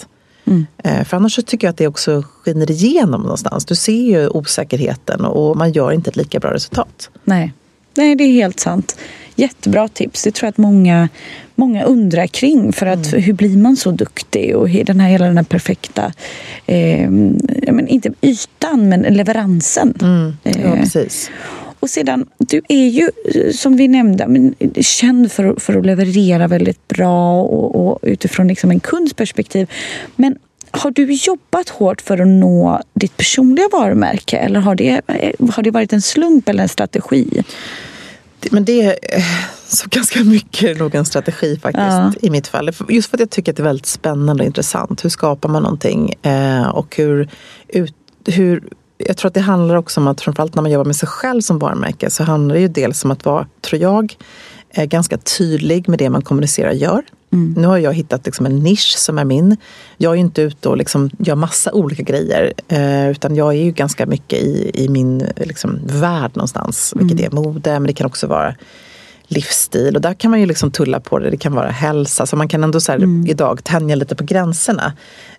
[0.85, 3.65] Eh, För annars så tycker jag att det också skiner igenom någonstans.
[3.65, 7.11] Du ser ju osäkerheten och man gör inte ett lika bra resultat.
[7.25, 7.53] Nej.
[7.97, 8.97] Nej, det är helt sant.
[9.35, 10.23] Jättebra tips.
[10.23, 11.09] Det tror jag att många,
[11.55, 12.73] många undrar kring.
[12.73, 14.57] För att hur blir man så duktig?
[14.57, 16.13] Och den här, hela den här perfekta,
[16.67, 19.95] eh, men inte ytan, men leveransen.
[20.45, 21.31] Ja, Eh, precis.
[21.81, 23.11] Och sedan, du är ju
[23.53, 28.71] som vi nämnde men, känd för, för att leverera väldigt bra och, och utifrån liksom
[28.71, 29.71] en kunds perspektiv.
[30.17, 30.39] Men
[30.71, 35.01] har du jobbat hårt för att nå ditt personliga varumärke eller har det,
[35.53, 37.43] har det varit en slump eller en strategi?
[38.51, 39.23] Men det är eh,
[39.69, 42.13] så ganska mycket nog en strategi faktiskt Ja.
[42.23, 42.71] i mitt fall.
[42.89, 45.05] Just för att jag tycker att det är väldigt spännande och intressant.
[45.05, 46.15] Hur skapar man någonting?
[46.23, 47.29] Eh, och hur,
[47.69, 47.95] ut,
[48.27, 48.63] hur...
[49.07, 51.41] Jag tror att det handlar också om att framförallt när man jobbar med sig själv
[51.41, 54.17] som varumärke så handlar det ju dels om att vara, tror jag,
[54.71, 57.03] eh, ganska tydlig med det man kommunicerar och gör.
[57.57, 59.57] Nu har jag hittat liksom en nisch som är min.
[59.97, 62.53] Jag är ju inte ute och liksom gör massa olika grejer.
[62.69, 66.93] Eh, utan jag är ju ganska mycket i, i min liksom, värld någonstans.
[66.97, 68.55] Vilket är mode, men det kan också vara
[69.31, 69.97] livsstil.
[69.97, 71.31] Och där kan man ju liksom tulla på det.
[71.31, 72.27] Det kan vara hälsa.
[72.27, 74.93] Så man kan ändå så här, idag tänja lite på gränserna.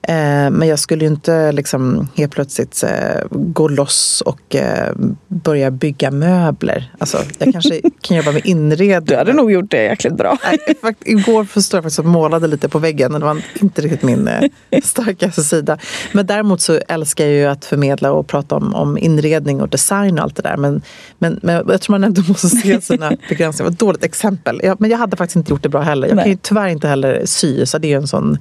[0.03, 4.93] Eh, men jag skulle ju inte liksom helt plötsligt eh, gå loss och eh,
[5.27, 6.93] börja bygga möbler.
[6.97, 9.05] Alltså, jag kanske kan jobba med inredning.
[9.05, 10.37] Du hade nog gjort det jäkligt bra.
[10.43, 13.13] Nej, Igår förstår jag faktiskt och målade lite på väggen.
[13.13, 14.29] och Det var inte riktigt min
[14.83, 15.77] starkaste sida.
[16.11, 20.17] Men däremot så älskar jag ju att förmedla och prata om, om inredning och design
[20.17, 20.57] och allt det där.
[20.57, 20.81] Men,
[21.19, 23.51] men, men jag tror man ändå måste se sina begränsningar.
[23.57, 24.61] Det var ett dåligt exempel.
[24.63, 26.07] Jag, men jag hade faktiskt inte gjort det bra heller.
[26.07, 26.23] Jag Nej.
[26.23, 27.65] kan ju tyvärr inte heller sy.
[27.65, 28.37] Så det är ju en sån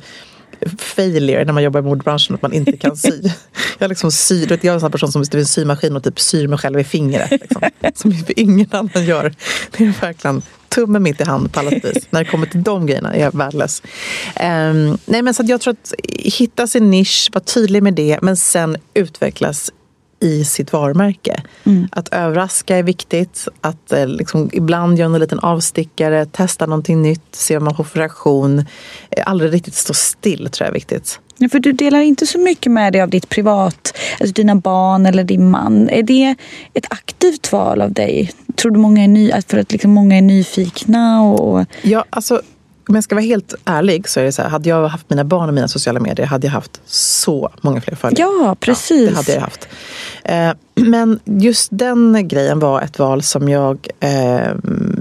[0.78, 3.22] failure när man jobbar i modebranschen att man inte kan sy.
[3.78, 6.20] Jag, liksom syr, jag är en sån person som sitter vid en symaskin och typ
[6.20, 7.30] syr mig själv i fingret.
[7.30, 7.62] Liksom,
[7.94, 9.34] som ingen annan gör.
[9.76, 12.06] Det är verkligen tummen mitt i hand på alla vis.
[12.10, 13.82] När det kommer till de grejerna är jag värdelös.
[14.36, 18.36] Ehm, nej, men så jag tror att hitta sin nisch, vara tydlig med det men
[18.36, 19.72] sen utvecklas
[20.20, 21.42] i sitt varumärke.
[21.92, 23.48] Att överraska är viktigt.
[23.60, 27.84] Att eh, liksom, ibland göra en liten avstickare, testa någonting nytt, se vad man får
[27.84, 28.58] för reaktion.
[29.10, 31.20] Eh, Aldrig riktigt stå still tror jag är viktigt.
[31.38, 35.06] Ja, för du delar inte så mycket med dig av ditt privat, alltså dina barn
[35.06, 35.88] eller din man.
[35.88, 36.34] Är det
[36.74, 38.30] ett aktivt val av dig?
[38.56, 41.22] Tror du många är, ny, för att liksom många är nyfikna?
[41.22, 42.42] Och, Ja, alltså,
[42.90, 45.24] om jag ska vara helt ärlig så är det så här, hade jag haft mina
[45.24, 48.30] barn och mina sociala medier hade jag haft så många fler följare.
[48.30, 49.10] Ja, precis.
[49.10, 49.68] det hade jag haft.
[50.24, 54.10] Eh, men just den grejen var ett val som jag, eh,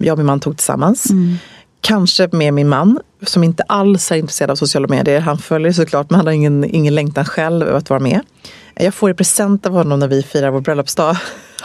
[0.01, 1.09] jag och min man tog tillsammans.
[1.09, 1.35] Mm.
[1.81, 5.19] Kanske med min man som inte alls är intresserad av sociala medier.
[5.19, 8.21] Han följer såklart men han har ingen, ingen längtan själv att vara med.
[8.75, 11.17] Jag får i present av honom när vi firar vår bröllopsdag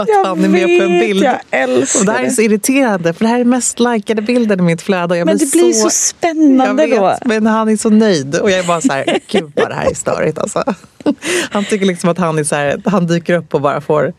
[0.03, 1.23] att Jag han är med på en vet, bild.
[1.23, 4.59] jag älskar och det här är så irriterande för det här är mest likade bilden
[4.61, 5.17] i mitt flöde.
[5.19, 7.29] Jag men det blir så spännande jag vet, då.
[7.29, 8.37] men han är så nöjd.
[8.37, 10.65] Och jag är bara så här, gud vad det här är störigt alltså.
[11.51, 14.13] Han tycker liksom att han, är så här, han dyker upp och bara får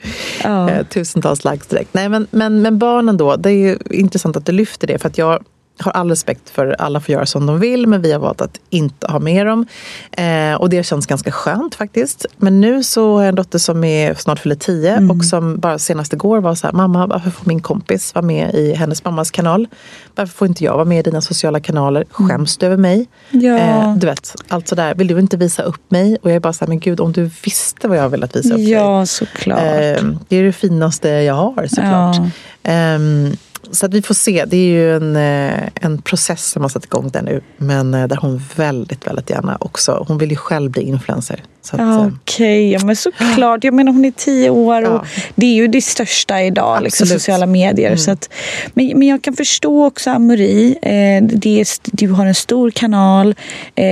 [0.44, 0.70] Ja.
[0.70, 1.94] eh, tusentals likes direkt.
[1.94, 4.98] Nej, men, men, men barnen då, det är ju intressant att du lyfter det.
[5.00, 5.44] För att jag
[5.80, 8.60] har all respekt för alla får göra som de vill men vi har valt att
[8.70, 9.66] inte ha med dem.
[10.12, 12.26] Eh, och det känns ganska skönt faktiskt.
[12.38, 15.12] Men nu så har jag en dotter som är snart fyller tio Mm.
[15.20, 18.54] och som bara senast igår var så här, mamma varför får min kompis vara med
[18.56, 19.68] i hennes mammas kanal?
[20.16, 22.06] Varför får inte jag vara med i dina sociala kanaler?
[22.12, 23.08] Skäms du över mig?
[23.32, 23.46] Mm.
[23.46, 23.58] Ja.
[23.58, 24.96] Eh, du vet, allt sådär.
[24.96, 26.18] Vill du inte visa upp mig?
[26.22, 28.36] Och jag är bara så här, men gud om du visste vad jag har velat
[28.36, 28.70] visa upp dig.
[28.72, 29.60] Ja, såklart.
[29.60, 32.18] Eh, det är det finaste jag har såklart.
[32.64, 33.38] Ehm,
[33.71, 34.45] så att vi får se.
[34.45, 37.41] Det är ju en, eh, en process som har satt igång där nu.
[37.58, 40.06] Men eh, där hon väldigt, väldigt gärna också.
[40.08, 41.43] Hon vill ju själv bli influencer.
[41.71, 43.63] Ja, eh, Okej, ja, men såklart.
[43.63, 45.06] Jag menar hon är tio år och Ja.
[45.36, 47.95] det är ju det största idag, liksom, sociala medier.
[47.95, 48.30] Så att,
[48.73, 53.36] men, men jag kan förstå också Amori, eh, det är, du har en stor kanal.
[53.75, 53.86] Eh,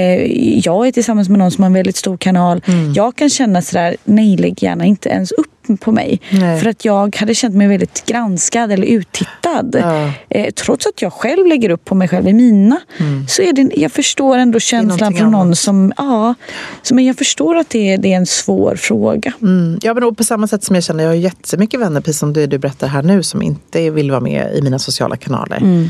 [0.59, 2.61] jag är tillsammans med någon som har en väldigt stor kanal.
[2.95, 5.47] Jag kan känna sådär, nej lägg gärna inte ens upp
[5.79, 6.21] på mig.
[6.29, 6.59] Nej.
[6.61, 9.75] För att jag hade känt mig väldigt granskad eller uttittad.
[9.81, 10.11] Ja.
[10.29, 12.79] Eh, trots att jag själv lägger upp på mig själv i mina.
[13.27, 15.57] Så är det, jag förstår ändå känslan från någon annat.
[15.57, 16.33] som, ja,
[16.81, 19.33] så, men jag förstår att det, är- det är en svår fråga.
[19.41, 22.33] Mm, ja, men på samma sätt som jag känner, jag har jättemycket vänner, precis som
[22.33, 25.89] du, du berättar här nu, som inte vill vara med i mina sociala kanaler.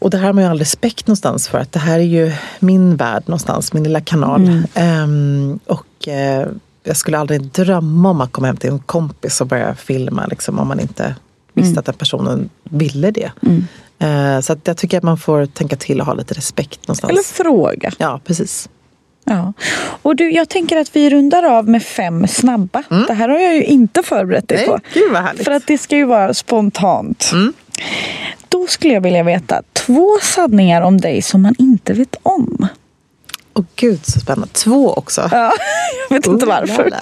[0.00, 2.32] Och det här har man ju all respekt någonstans för, att det här är ju
[2.60, 4.62] min värld någonstans, min lilla kanal.
[4.74, 6.46] Ehm, och eh,
[6.84, 10.58] jag skulle aldrig drömma om att komma hem till en kompis och börja filma liksom,
[10.58, 11.14] om man inte
[11.54, 11.78] visste Mm.
[11.78, 13.30] att den personen ville det.
[13.98, 17.10] Eh, så att jag tycker att man får tänka till och ha lite respekt någonstans.
[17.10, 17.92] Eller fråga.
[17.98, 18.68] Ja, precis.
[19.28, 19.52] Ja.
[20.02, 22.82] Och du, jag tänker att vi rundar av med fem snabba.
[23.06, 24.70] Det här har jag ju inte förberett dig Mm.
[24.70, 24.98] Nej, på.
[25.00, 25.44] gud vad härligt.
[25.44, 27.30] För att det ska ju vara spontant.
[27.32, 27.52] Mm.
[28.48, 32.66] Då skulle jag vilja veta två sanningar om dig som man inte vet om.
[33.58, 34.48] Åh gud så spännande.
[34.52, 35.28] Två också.
[35.32, 35.52] Ja,
[36.08, 36.92] jag vet inte Oh, varför.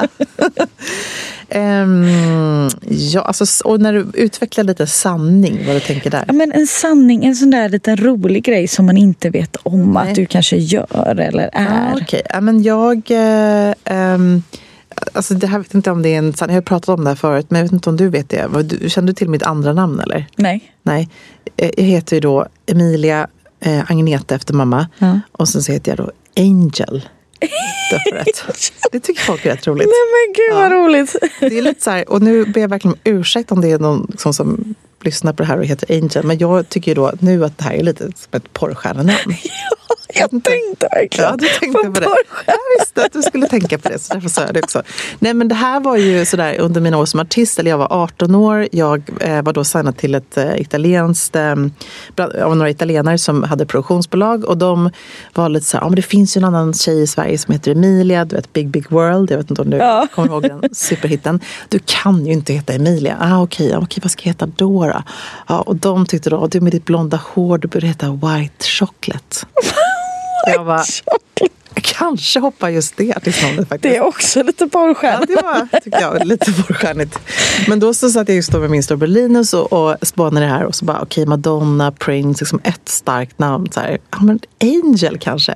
[1.49, 6.25] Ehm, ja, alltså, och när du utvecklar lite sanning, vad du tänker där.
[6.27, 9.92] Ja, men en sanning, en sån där liten rolig grej som man inte vet om
[9.92, 10.09] Nej.
[10.09, 11.90] att du kanske gör eller är.
[11.92, 13.11] Ja, Okej, ja, men jag...
[13.11, 14.42] Eh, ehm,
[15.12, 16.55] alltså det här vet inte om det är en sanning.
[16.55, 18.49] Jag har pratat om det här förut, men jag vet inte om du vet det.
[18.90, 20.27] Känner du till mitt andra namn eller?
[20.37, 20.73] Nej.
[20.83, 21.09] Nej.
[21.57, 23.27] Eh, Jag heter ju då Emilia
[23.66, 24.88] eh, Agneta efter mamma.
[24.98, 25.20] Ja.
[25.33, 27.09] Och sen så heter jag då Angel.
[28.92, 29.88] Det tycker folk är rätt roligt.
[29.88, 31.16] Nej men gud vad roligt.
[31.40, 33.79] Det är lite så här, och nu ber jag verkligen om ursäkt om det är
[33.79, 36.24] någon som, som lyssnar på det här och heter Angel.
[36.24, 39.16] Men jag tycker ju då nu att det här är lite som ett porrstjärnenamn.
[40.18, 42.00] Jag tänkte verkligen Ja, du tänkte på det.
[42.06, 42.46] porrstjärna.
[42.46, 44.82] Jag visste att du skulle tänka på det, så därför sa jag det också.
[45.18, 47.88] Nej, men det här var ju sådär under mina år som artist, eller jag var
[47.90, 48.68] 18 år.
[48.72, 51.50] Jag eh, var då signad till ett eh, italienskt, eh,
[52.44, 54.90] av några italienare som hade produktionsbolag och de
[55.35, 57.52] var lite så här, ja men det finns ju en annan tjej i Sverige som
[57.52, 60.06] heter Emilia, du vet Big Big World, jag vet inte om du Ja.
[60.14, 61.40] kommer ihåg den superhitten.
[61.68, 63.16] Du kan ju inte heta Emilia.
[63.20, 64.86] Ah, okej, ja, okej, vad ska jag heta då?
[64.88, 65.03] Då?
[65.49, 69.46] Ja, och de tyckte då, du med ditt blonda hår, du borde heta White Chocolate.
[70.46, 70.83] Jag var,
[71.75, 73.83] jag kanske hoppar just det artistnamnet faktiskt.
[73.83, 75.27] Det är också lite porrstjärna.
[75.29, 77.18] Ja, det var tycker jag, lite porrstjärnigt.
[77.68, 80.53] Men då så satt jag just då med min storebror Linus och, och spanade det
[80.53, 83.68] här och så bara okej Madonna, Prince, liksom ett starkt namn.
[83.70, 85.55] Så här, ja, men Angel kanske.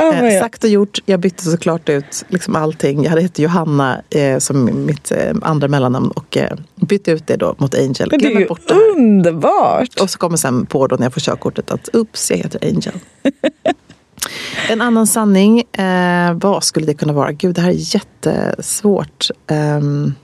[0.00, 3.02] Ja, Eh, sagt och gjort, jag bytte såklart ut liksom allting.
[3.02, 7.36] Jag hade hette Johanna eh, som mitt eh, andra mellannamn och eh, bytte ut det
[7.36, 8.08] då mot Angel.
[8.10, 8.90] Men det är ju här.
[8.96, 10.00] underbart.
[10.00, 12.94] Och så kommer sen på då när jag får körkortet att ups, jag heter Angel.
[14.70, 17.32] en annan sanning, eh, vad skulle det kunna vara?
[17.32, 19.28] Gud, det här är jättesvårt.
[19.46, 20.14] Ehm,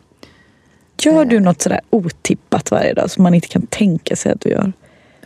[1.02, 4.48] Gör du något sådär otippat varje dag som man inte kan tänka sig att du
[4.48, 4.72] gör?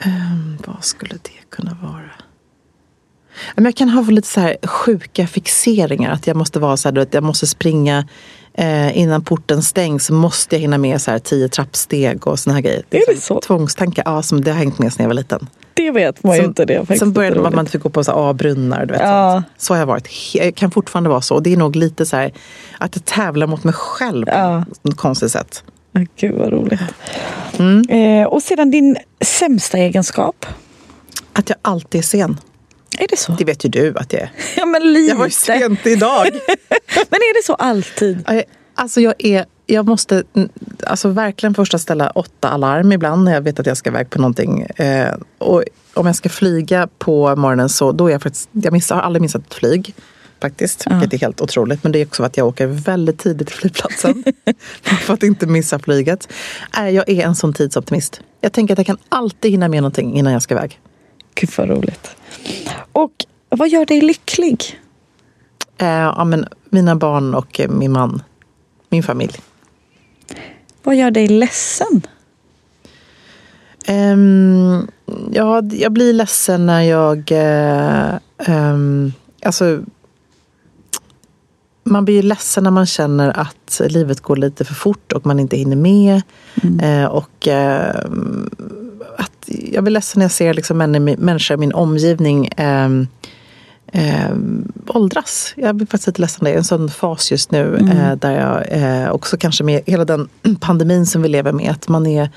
[0.00, 2.10] ehm, vad skulle det kunna vara?
[3.56, 6.12] Jag kan ha lite så här sjuka fixeringar.
[6.12, 8.06] Att jag måste vara så här, jag måste springa
[8.54, 10.10] eh, innan porten stängs.
[10.10, 12.78] Måste jag hinna med så här tio trappsteg och såna här grejer.
[12.78, 13.40] Är det liksom så?
[13.40, 15.48] Tvångstankar, ja, som det har hängt med sedan jag var liten.
[15.74, 16.64] Det vet man ju inte.
[16.64, 18.86] Det är Sen började man att man fick gå på så A-brunnar.
[18.86, 19.42] Du vet, Ja.
[19.56, 20.08] Så har jag varit.
[20.34, 21.34] Jag kan fortfarande vara så.
[21.34, 22.32] Och det är nog lite så här
[22.78, 24.64] att jag tävlar mot mig själv på Ja.
[24.82, 25.64] något konstigt sätt.
[26.16, 26.80] Gud vad roligt.
[27.58, 27.82] Mm.
[28.22, 30.46] Eh, och sedan din sämsta egenskap.
[31.32, 32.38] Att jag alltid är sen.
[32.98, 33.32] Är det så?
[33.32, 34.30] Det vet ju du att jag är.
[34.56, 35.10] Ja men lite.
[35.10, 36.26] Jag var ju sent idag.
[37.10, 38.24] Men är det så alltid?
[38.74, 39.44] Alltså jag är...
[39.66, 40.22] Jag måste
[40.86, 44.18] alltså verkligen först ställa åtta alarm ibland när jag vet att jag ska iväg på
[44.20, 44.62] någonting.
[44.62, 48.48] Eh, och om jag ska flyga på morgonen så då är jag faktiskt...
[48.52, 49.94] Jag missar, har aldrig missat ett flyg.
[50.42, 50.98] Faktiskt, Ja.
[50.98, 51.82] vilket är helt otroligt.
[51.82, 54.24] Men det är också att jag åker väldigt tidigt till flygplatsen.
[54.82, 56.28] för att inte missa flyget.
[56.78, 58.20] Eh, jag är en sån tidsoptimist.
[58.40, 60.80] Jag tänker att jag kan alltid hinna med någonting innan jag ska iväg.
[61.40, 62.16] Gud vad roligt.
[62.92, 64.80] Och vad gör dig lycklig?
[65.78, 68.22] Eh, ja, men mina barn och eh, min man.
[68.88, 69.40] Min familj.
[70.82, 72.06] Vad gör dig ledsen?
[73.88, 74.88] Um,
[75.32, 77.30] ja, jag blir ledsen när jag...
[77.32, 78.18] Uh,
[78.56, 79.80] um, alltså,
[81.84, 85.40] man blir ju ledsen när man känner att livet går lite för fort och man
[85.40, 86.22] inte hinner med.
[86.82, 88.50] Eh, och ehm,
[89.18, 89.39] att
[89.72, 93.06] jag blir ledsen när jag ser liksom män- människor i min omgivning ehm,
[93.92, 95.52] ehm, åldras.
[95.56, 96.44] Jag blir faktiskt lite ledsen.
[96.44, 100.04] Det är en sån fas just nu eh, där jag eh, också kanske med hela
[100.04, 100.28] den
[100.60, 101.70] pandemin som vi lever med.
[101.70, 102.30] Att man är,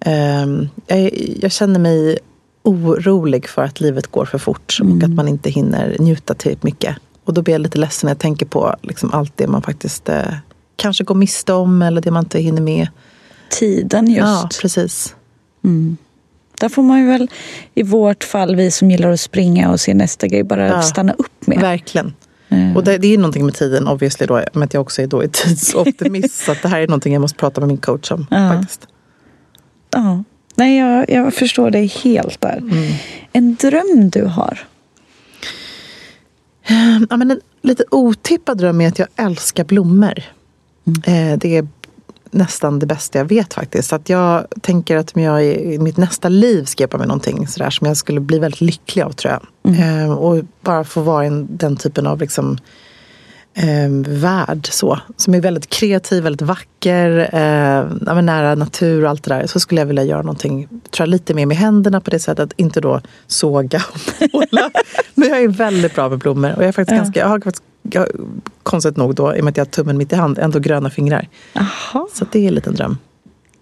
[0.00, 2.18] ehm, jag, jag känner mig
[2.62, 6.96] orolig för att livet går för fort och att man inte hinner njuta tillräckligt mycket.
[7.24, 10.08] Och då blir jag lite ledsen när jag tänker på liksom allt det man faktiskt
[10.08, 10.34] eh,
[10.76, 12.88] kanske går miste om eller det man inte hinner med.
[13.50, 14.18] Tiden just.
[14.20, 15.14] Ja, precis.
[16.64, 17.28] Där får man ju väl
[17.74, 20.82] i vårt fall, vi som gillar att springa och se nästa grej, bara Ja.
[20.82, 21.60] stanna upp med.
[21.60, 22.14] Verkligen.
[22.48, 22.76] Mm.
[22.76, 25.20] Och det, det är någonting med tiden obviously då, men att jag också är då
[25.22, 26.34] är tidsoptimist.
[26.44, 28.26] så att det här är någonting jag måste prata med min coach om.
[28.30, 28.52] Ja.
[28.52, 28.86] faktiskt.
[29.90, 30.24] Ja.
[30.54, 32.56] Nej, jag, jag förstår dig helt där.
[32.56, 32.92] Mm.
[33.32, 34.58] En dröm du har?
[37.10, 40.18] Ja, men en lite otippad dröm är att jag älskar blommor.
[41.06, 41.68] Eh, det är
[42.34, 43.88] nästan det bästa jag vet faktiskt.
[43.88, 47.46] Så att jag tänker att om jag i mitt nästa liv ska hjälpa mig någonting
[47.46, 49.74] sådär som jag skulle bli väldigt lycklig av tror jag.
[49.78, 52.58] Eh, och bara få vara i en, den typen av liksom,
[53.54, 59.34] eh, värld så, som är väldigt kreativ, väldigt vacker, eh, nära natur och allt det
[59.34, 59.46] där.
[59.46, 62.52] Så skulle jag vilja göra någonting, tror jag, lite mer med händerna på det sättet.
[62.56, 63.82] Inte då såga
[64.22, 64.70] och måla.
[65.14, 66.52] men jag är väldigt bra med blommor.
[66.56, 66.96] Och jag, är faktiskt Ja.
[66.96, 68.06] ganska, jag har faktiskt, jag,
[68.62, 70.90] konstigt nog då, i och med att jag har tummen mitt i hand, ändå gröna
[70.90, 71.28] fingrar.
[71.52, 72.98] Jaha, Så det är en liten dröm.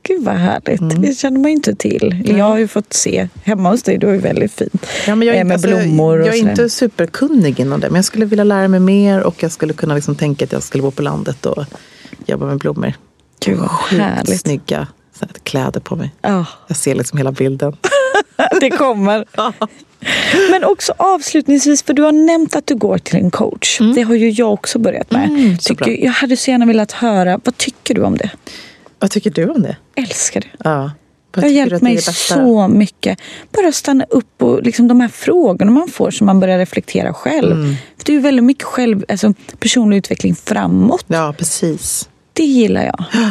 [0.03, 0.81] Gud vad härligt.
[0.81, 1.01] Mm.
[1.03, 2.23] Det känner man ju inte till.
[2.39, 4.87] Jag har ju fått se hemma hos dig, det var ju väldigt fint.
[5.07, 6.51] Ja, men jag är, Eh, inte, med alltså, blommor och jag är sådär.
[6.51, 9.95] inte superkunnig inom det, men jag skulle vilja lära mig mer och jag skulle kunna
[9.95, 11.65] liksom tänka att jag skulle bo på landet och
[12.27, 12.93] jobba med blommor.
[13.45, 14.41] Gud vad härligt.
[14.41, 14.87] snygga
[15.43, 16.13] kläder på mig.
[16.23, 17.77] Ja, Jag ser liksom hela bilden.
[18.61, 19.25] det kommer.
[20.51, 23.79] Men också avslutningsvis, för du har nämnt att du går till en coach.
[23.95, 25.29] Det har ju jag också börjat med.
[25.29, 28.31] Mm, tycker, jag hade så gärna velat höra, vad tycker du om det?
[29.03, 29.77] Vad tycker du om det?
[29.95, 30.49] Älskar det.
[30.65, 30.91] Ja.
[31.35, 33.19] Vad Det har hjälpt mig så mycket.
[33.53, 37.53] Bara stanna upp och liksom de här frågorna man får som man börjar reflektera själv.
[37.53, 37.75] Mm.
[37.97, 41.05] För det är ju väldigt mycket själv, alltså personlig utveckling framåt.
[41.07, 42.09] Ja, precis.
[42.33, 43.05] Det gillar jag.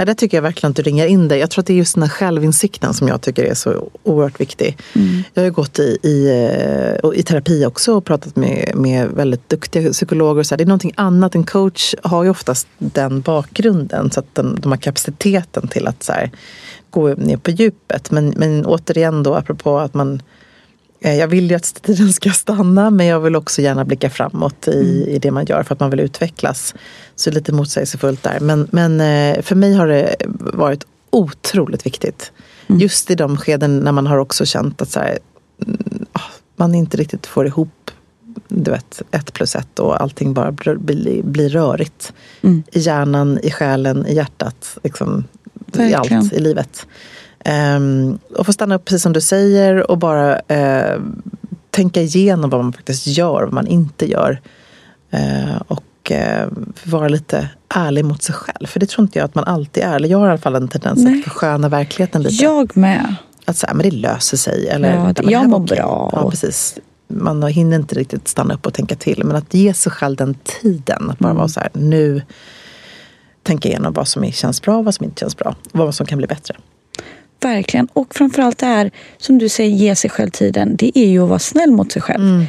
[0.00, 1.38] Ja, det tycker jag verkligen att du ringar in dig.
[1.38, 4.40] Jag tror att det är just den här självinsikten som jag tycker är så oerhört
[4.40, 4.78] viktig.
[4.94, 5.22] Mm.
[5.34, 9.48] Jag har ju gått i, i, eh, i terapi också och pratat med, med väldigt
[9.48, 10.42] duktiga psykologer.
[10.42, 10.58] Så här.
[10.58, 11.34] Det är någonting annat.
[11.34, 16.02] En coach har ju oftast den bakgrunden så att den, de har kapaciteten till att
[16.02, 16.30] så här,
[16.90, 18.10] gå ner på djupet.
[18.10, 20.22] Men, men återigen då, apropå att man
[21.00, 25.06] jag vill ju att tiden ska stanna men jag vill också gärna blicka framåt i,
[25.08, 26.74] i det man gör för att man vill utvecklas.
[27.16, 28.40] Så lite motsägelsefullt där.
[28.40, 30.16] Men, men eh, för mig har det
[30.54, 32.32] varit otroligt viktigt.
[32.66, 35.18] Just i de skeden när man har också känt att så här,
[35.66, 36.20] mm, ah,
[36.56, 37.90] man inte riktigt får ihop
[38.48, 42.12] du vet, ett plus ett och allting bara blir, blir, rörigt.
[42.42, 42.62] Mm.
[42.72, 44.78] I hjärnan, i själen, i hjärtat.
[44.82, 45.24] Liksom,
[45.78, 46.86] I allt i livet.
[47.44, 51.00] Um, och få stanna upp precis som du säger och bara eh,
[51.70, 54.40] tänka igenom vad man faktiskt gör, vad man inte gör.
[55.10, 56.48] Eh, och eh,
[56.84, 58.66] vara lite ärlig mot sig själv.
[58.66, 59.96] För det tror inte jag att man alltid är.
[59.96, 61.18] Eller jag har i alla fall en tendens Nej.
[61.18, 62.44] att försköna verkligheten lite.
[62.44, 63.14] Jag med.
[63.44, 64.68] Att säga, men det löser sig.
[64.68, 65.76] Eller, Ja, det- jag mår okej.
[65.76, 66.10] bra.
[66.12, 66.78] Ja, precis.
[67.08, 69.24] Man hinner inte riktigt stanna upp och tänka till.
[69.24, 71.10] Men att ge sig själv den tiden.
[71.10, 71.36] Att bara Mm.
[71.36, 72.22] vara så här, nu
[73.42, 75.54] tänka igenom vad som känns bra och vad som inte känns bra.
[75.72, 76.54] Och vad som kan bli bättre.
[77.40, 77.88] Verkligen.
[77.92, 80.76] Och framförallt det här, som du säger, ge sig själv tiden.
[80.76, 82.24] Det är ju att vara snäll mot sig själv.
[82.24, 82.44] Mm.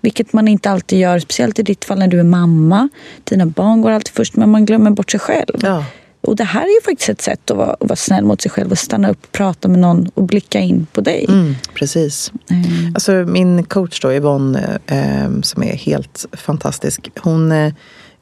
[0.00, 1.18] Vilket man inte alltid gör.
[1.18, 2.88] Speciellt i ditt fall när du är mamma.
[3.24, 5.60] Dina barn går alltid först, men man glömmer bort sig själv.
[5.62, 5.84] Ja.
[6.20, 8.50] Och det här är ju faktiskt ett sätt att vara, att vara snäll mot sig
[8.50, 8.70] själv.
[8.70, 11.26] Och stanna upp, prata med någon och blicka in på dig.
[11.28, 12.32] Mm, precis.
[12.50, 12.94] Mm.
[12.94, 17.10] Alltså min coach då, Yvonne, eh, som är helt fantastisk.
[17.20, 17.72] Hon eh,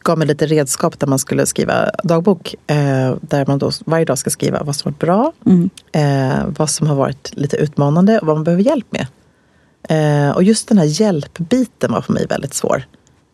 [0.04, 2.54] gav mig lite redskap där man skulle skriva dagbok.
[2.66, 5.70] Eh, där man då varje dag ska skriva vad som varit bra, Mm.
[5.92, 9.06] eh, vad som har varit lite utmanande och vad man behöver hjälp med.
[9.88, 12.84] Eh, och just den här hjälpbiten var för mig väldigt svår.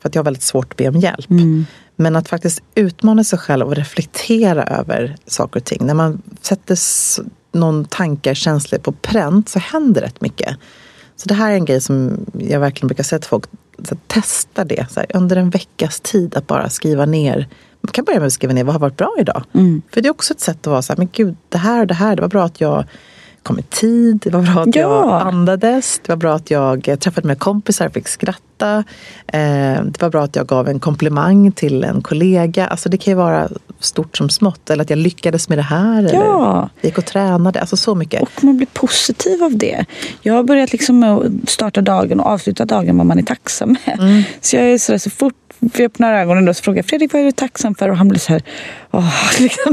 [0.03, 1.31] För att jag har väldigt svårt att be om hjälp.
[1.31, 1.66] Mm.
[1.97, 5.87] Men att faktiskt utmana sig själv och reflektera över saker och ting.
[5.87, 6.79] När man sätter
[7.53, 10.57] någon tankar, känslor på pränt så händer rätt mycket.
[11.16, 13.45] Så det här är en grej som jag verkligen brukar säga till folk.
[13.85, 17.49] Så att testa det så här, under en veckas tid att bara skriva ner.
[17.81, 19.45] Man kan börja med att skriva ner vad har varit bra idag.
[19.55, 19.83] Mm.
[19.91, 21.87] För det är också ett sätt att vara så här, men gud, det här och
[21.87, 22.85] det här, det var bra att jag
[23.43, 24.80] kom i tid, det var bra att Ja.
[24.82, 28.84] jag andades, det var bra att jag träffade mina kompisar och fick skratta.
[29.26, 32.66] Eh, det var bra att jag gav en komplimang till en kollega.
[32.66, 33.49] Alltså det kan ju vara
[33.80, 34.70] stort som smått.
[34.70, 35.99] Eller att jag lyckades med det här.
[35.99, 36.68] Eller Ja.
[36.80, 37.61] gick och tränade.
[37.61, 38.22] Alltså så mycket.
[38.22, 39.84] Och man blir positiv av det.
[40.22, 43.76] Jag har börjat liksom med att starta dagen och avsluta dagen vad man är tacksam
[43.86, 43.99] med.
[44.01, 44.22] Mm.
[44.41, 47.22] Så jag är sådär, så fort vi öppnar ögonen då så frågar jag Fredrik vad
[47.22, 47.88] är du tacksam för?
[47.88, 48.43] Och han blir så här,
[48.91, 49.14] åh.
[49.41, 49.72] Liksom.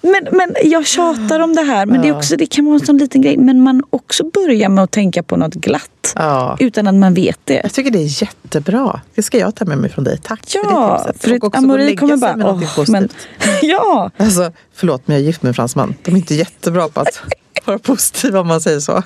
[0.00, 1.86] men, men jag tjatar om det här.
[1.86, 3.36] Men det, är också, det kan vara en sån liten grej.
[3.36, 6.12] Men man också börjar med att tänka på något glatt.
[6.14, 6.56] Ja.
[6.60, 7.60] Utan att man vet det.
[7.62, 9.00] Jag tycker det är jättebra.
[9.14, 10.18] Det ska jag ta med mig från dig.
[10.22, 11.30] Tack för Ja, det tipset.
[11.30, 13.08] för Och Amori kommer bara, åh, men,
[13.62, 14.10] ja.
[14.16, 15.94] Alltså, förlåt, men jag är gift med en fransman.
[16.02, 17.20] De är inte jättebra på att
[17.64, 18.92] vara positiva om man säger så.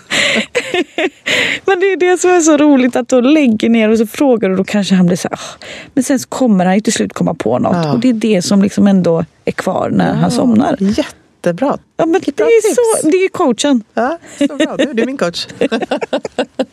[1.64, 4.48] Men det är det som är så roligt att då lägger ner och så frågar
[4.48, 5.38] du och då kanske han blir så här.
[5.94, 7.76] Men sen så kommer han ju till slut komma på något.
[7.76, 7.92] Ja.
[7.92, 10.76] Och det är det som liksom ändå är kvar när han somnar.
[10.80, 11.78] Jättebra.
[11.96, 12.76] Ja, men det, är tips.
[13.02, 13.84] så, det är coachen.
[13.94, 14.76] Ja, så bra.
[14.76, 15.46] Du, du är min coach.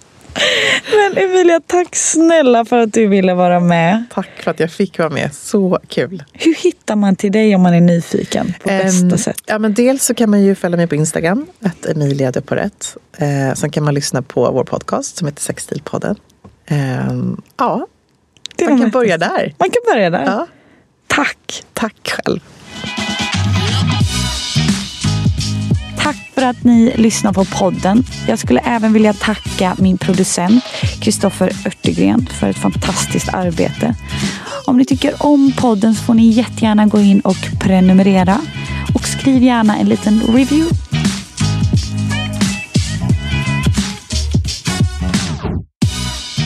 [0.96, 4.04] Men Emilia, tack snälla för att du ville vara med.
[4.14, 5.34] Tack för att jag fick vara med.
[5.34, 6.24] Så kul.
[6.34, 9.42] Hur hittar man till dig om man är nyfiken på bästa Ehm, sätt?
[9.46, 12.98] Ja, men dels så kan man ju följa mig på Instagram, att Emilia de Porret.
[13.18, 16.16] Eh, sen kan man lyssna på vår podcast som heter Sexstilpodden.
[16.68, 17.88] Ehm, ja,
[18.68, 19.54] man kan börja där.
[19.58, 20.26] Man kan börja där.
[20.26, 20.48] Ja,
[21.08, 21.64] Tack.
[21.74, 22.40] tack själv.
[26.40, 28.04] För att ni lyssnar på podden.
[28.28, 30.64] Jag skulle även vilja tacka min producent
[31.02, 33.96] Kristoffer Örtegren för ett fantastiskt arbete.
[34.66, 38.42] Om ni tycker om podden så får ni jättegärna gå in och prenumerera.
[38.96, 40.76] Och skriv gärna en liten review.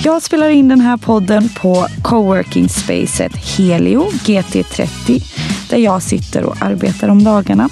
[0.03, 5.23] Jag spelar in den här podden på coworking spacet Helio GT30
[5.73, 7.69] där jag sitter och arbetar om dagarna.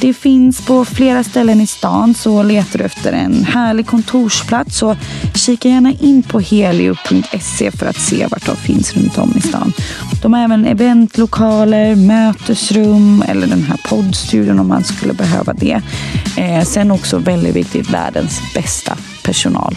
[0.00, 4.96] Det finns på flera ställen i stan så letar du efter en härlig kontorsplats så
[5.34, 9.72] kika gärna in på helio.se för att se vart de finns runt om i stan.
[10.22, 15.82] De har även eventlokaler, mötesrum eller den här poddstudion om man skulle behöva det.
[16.36, 19.76] Eh, sen också väldigt viktigt, världens bästa personal.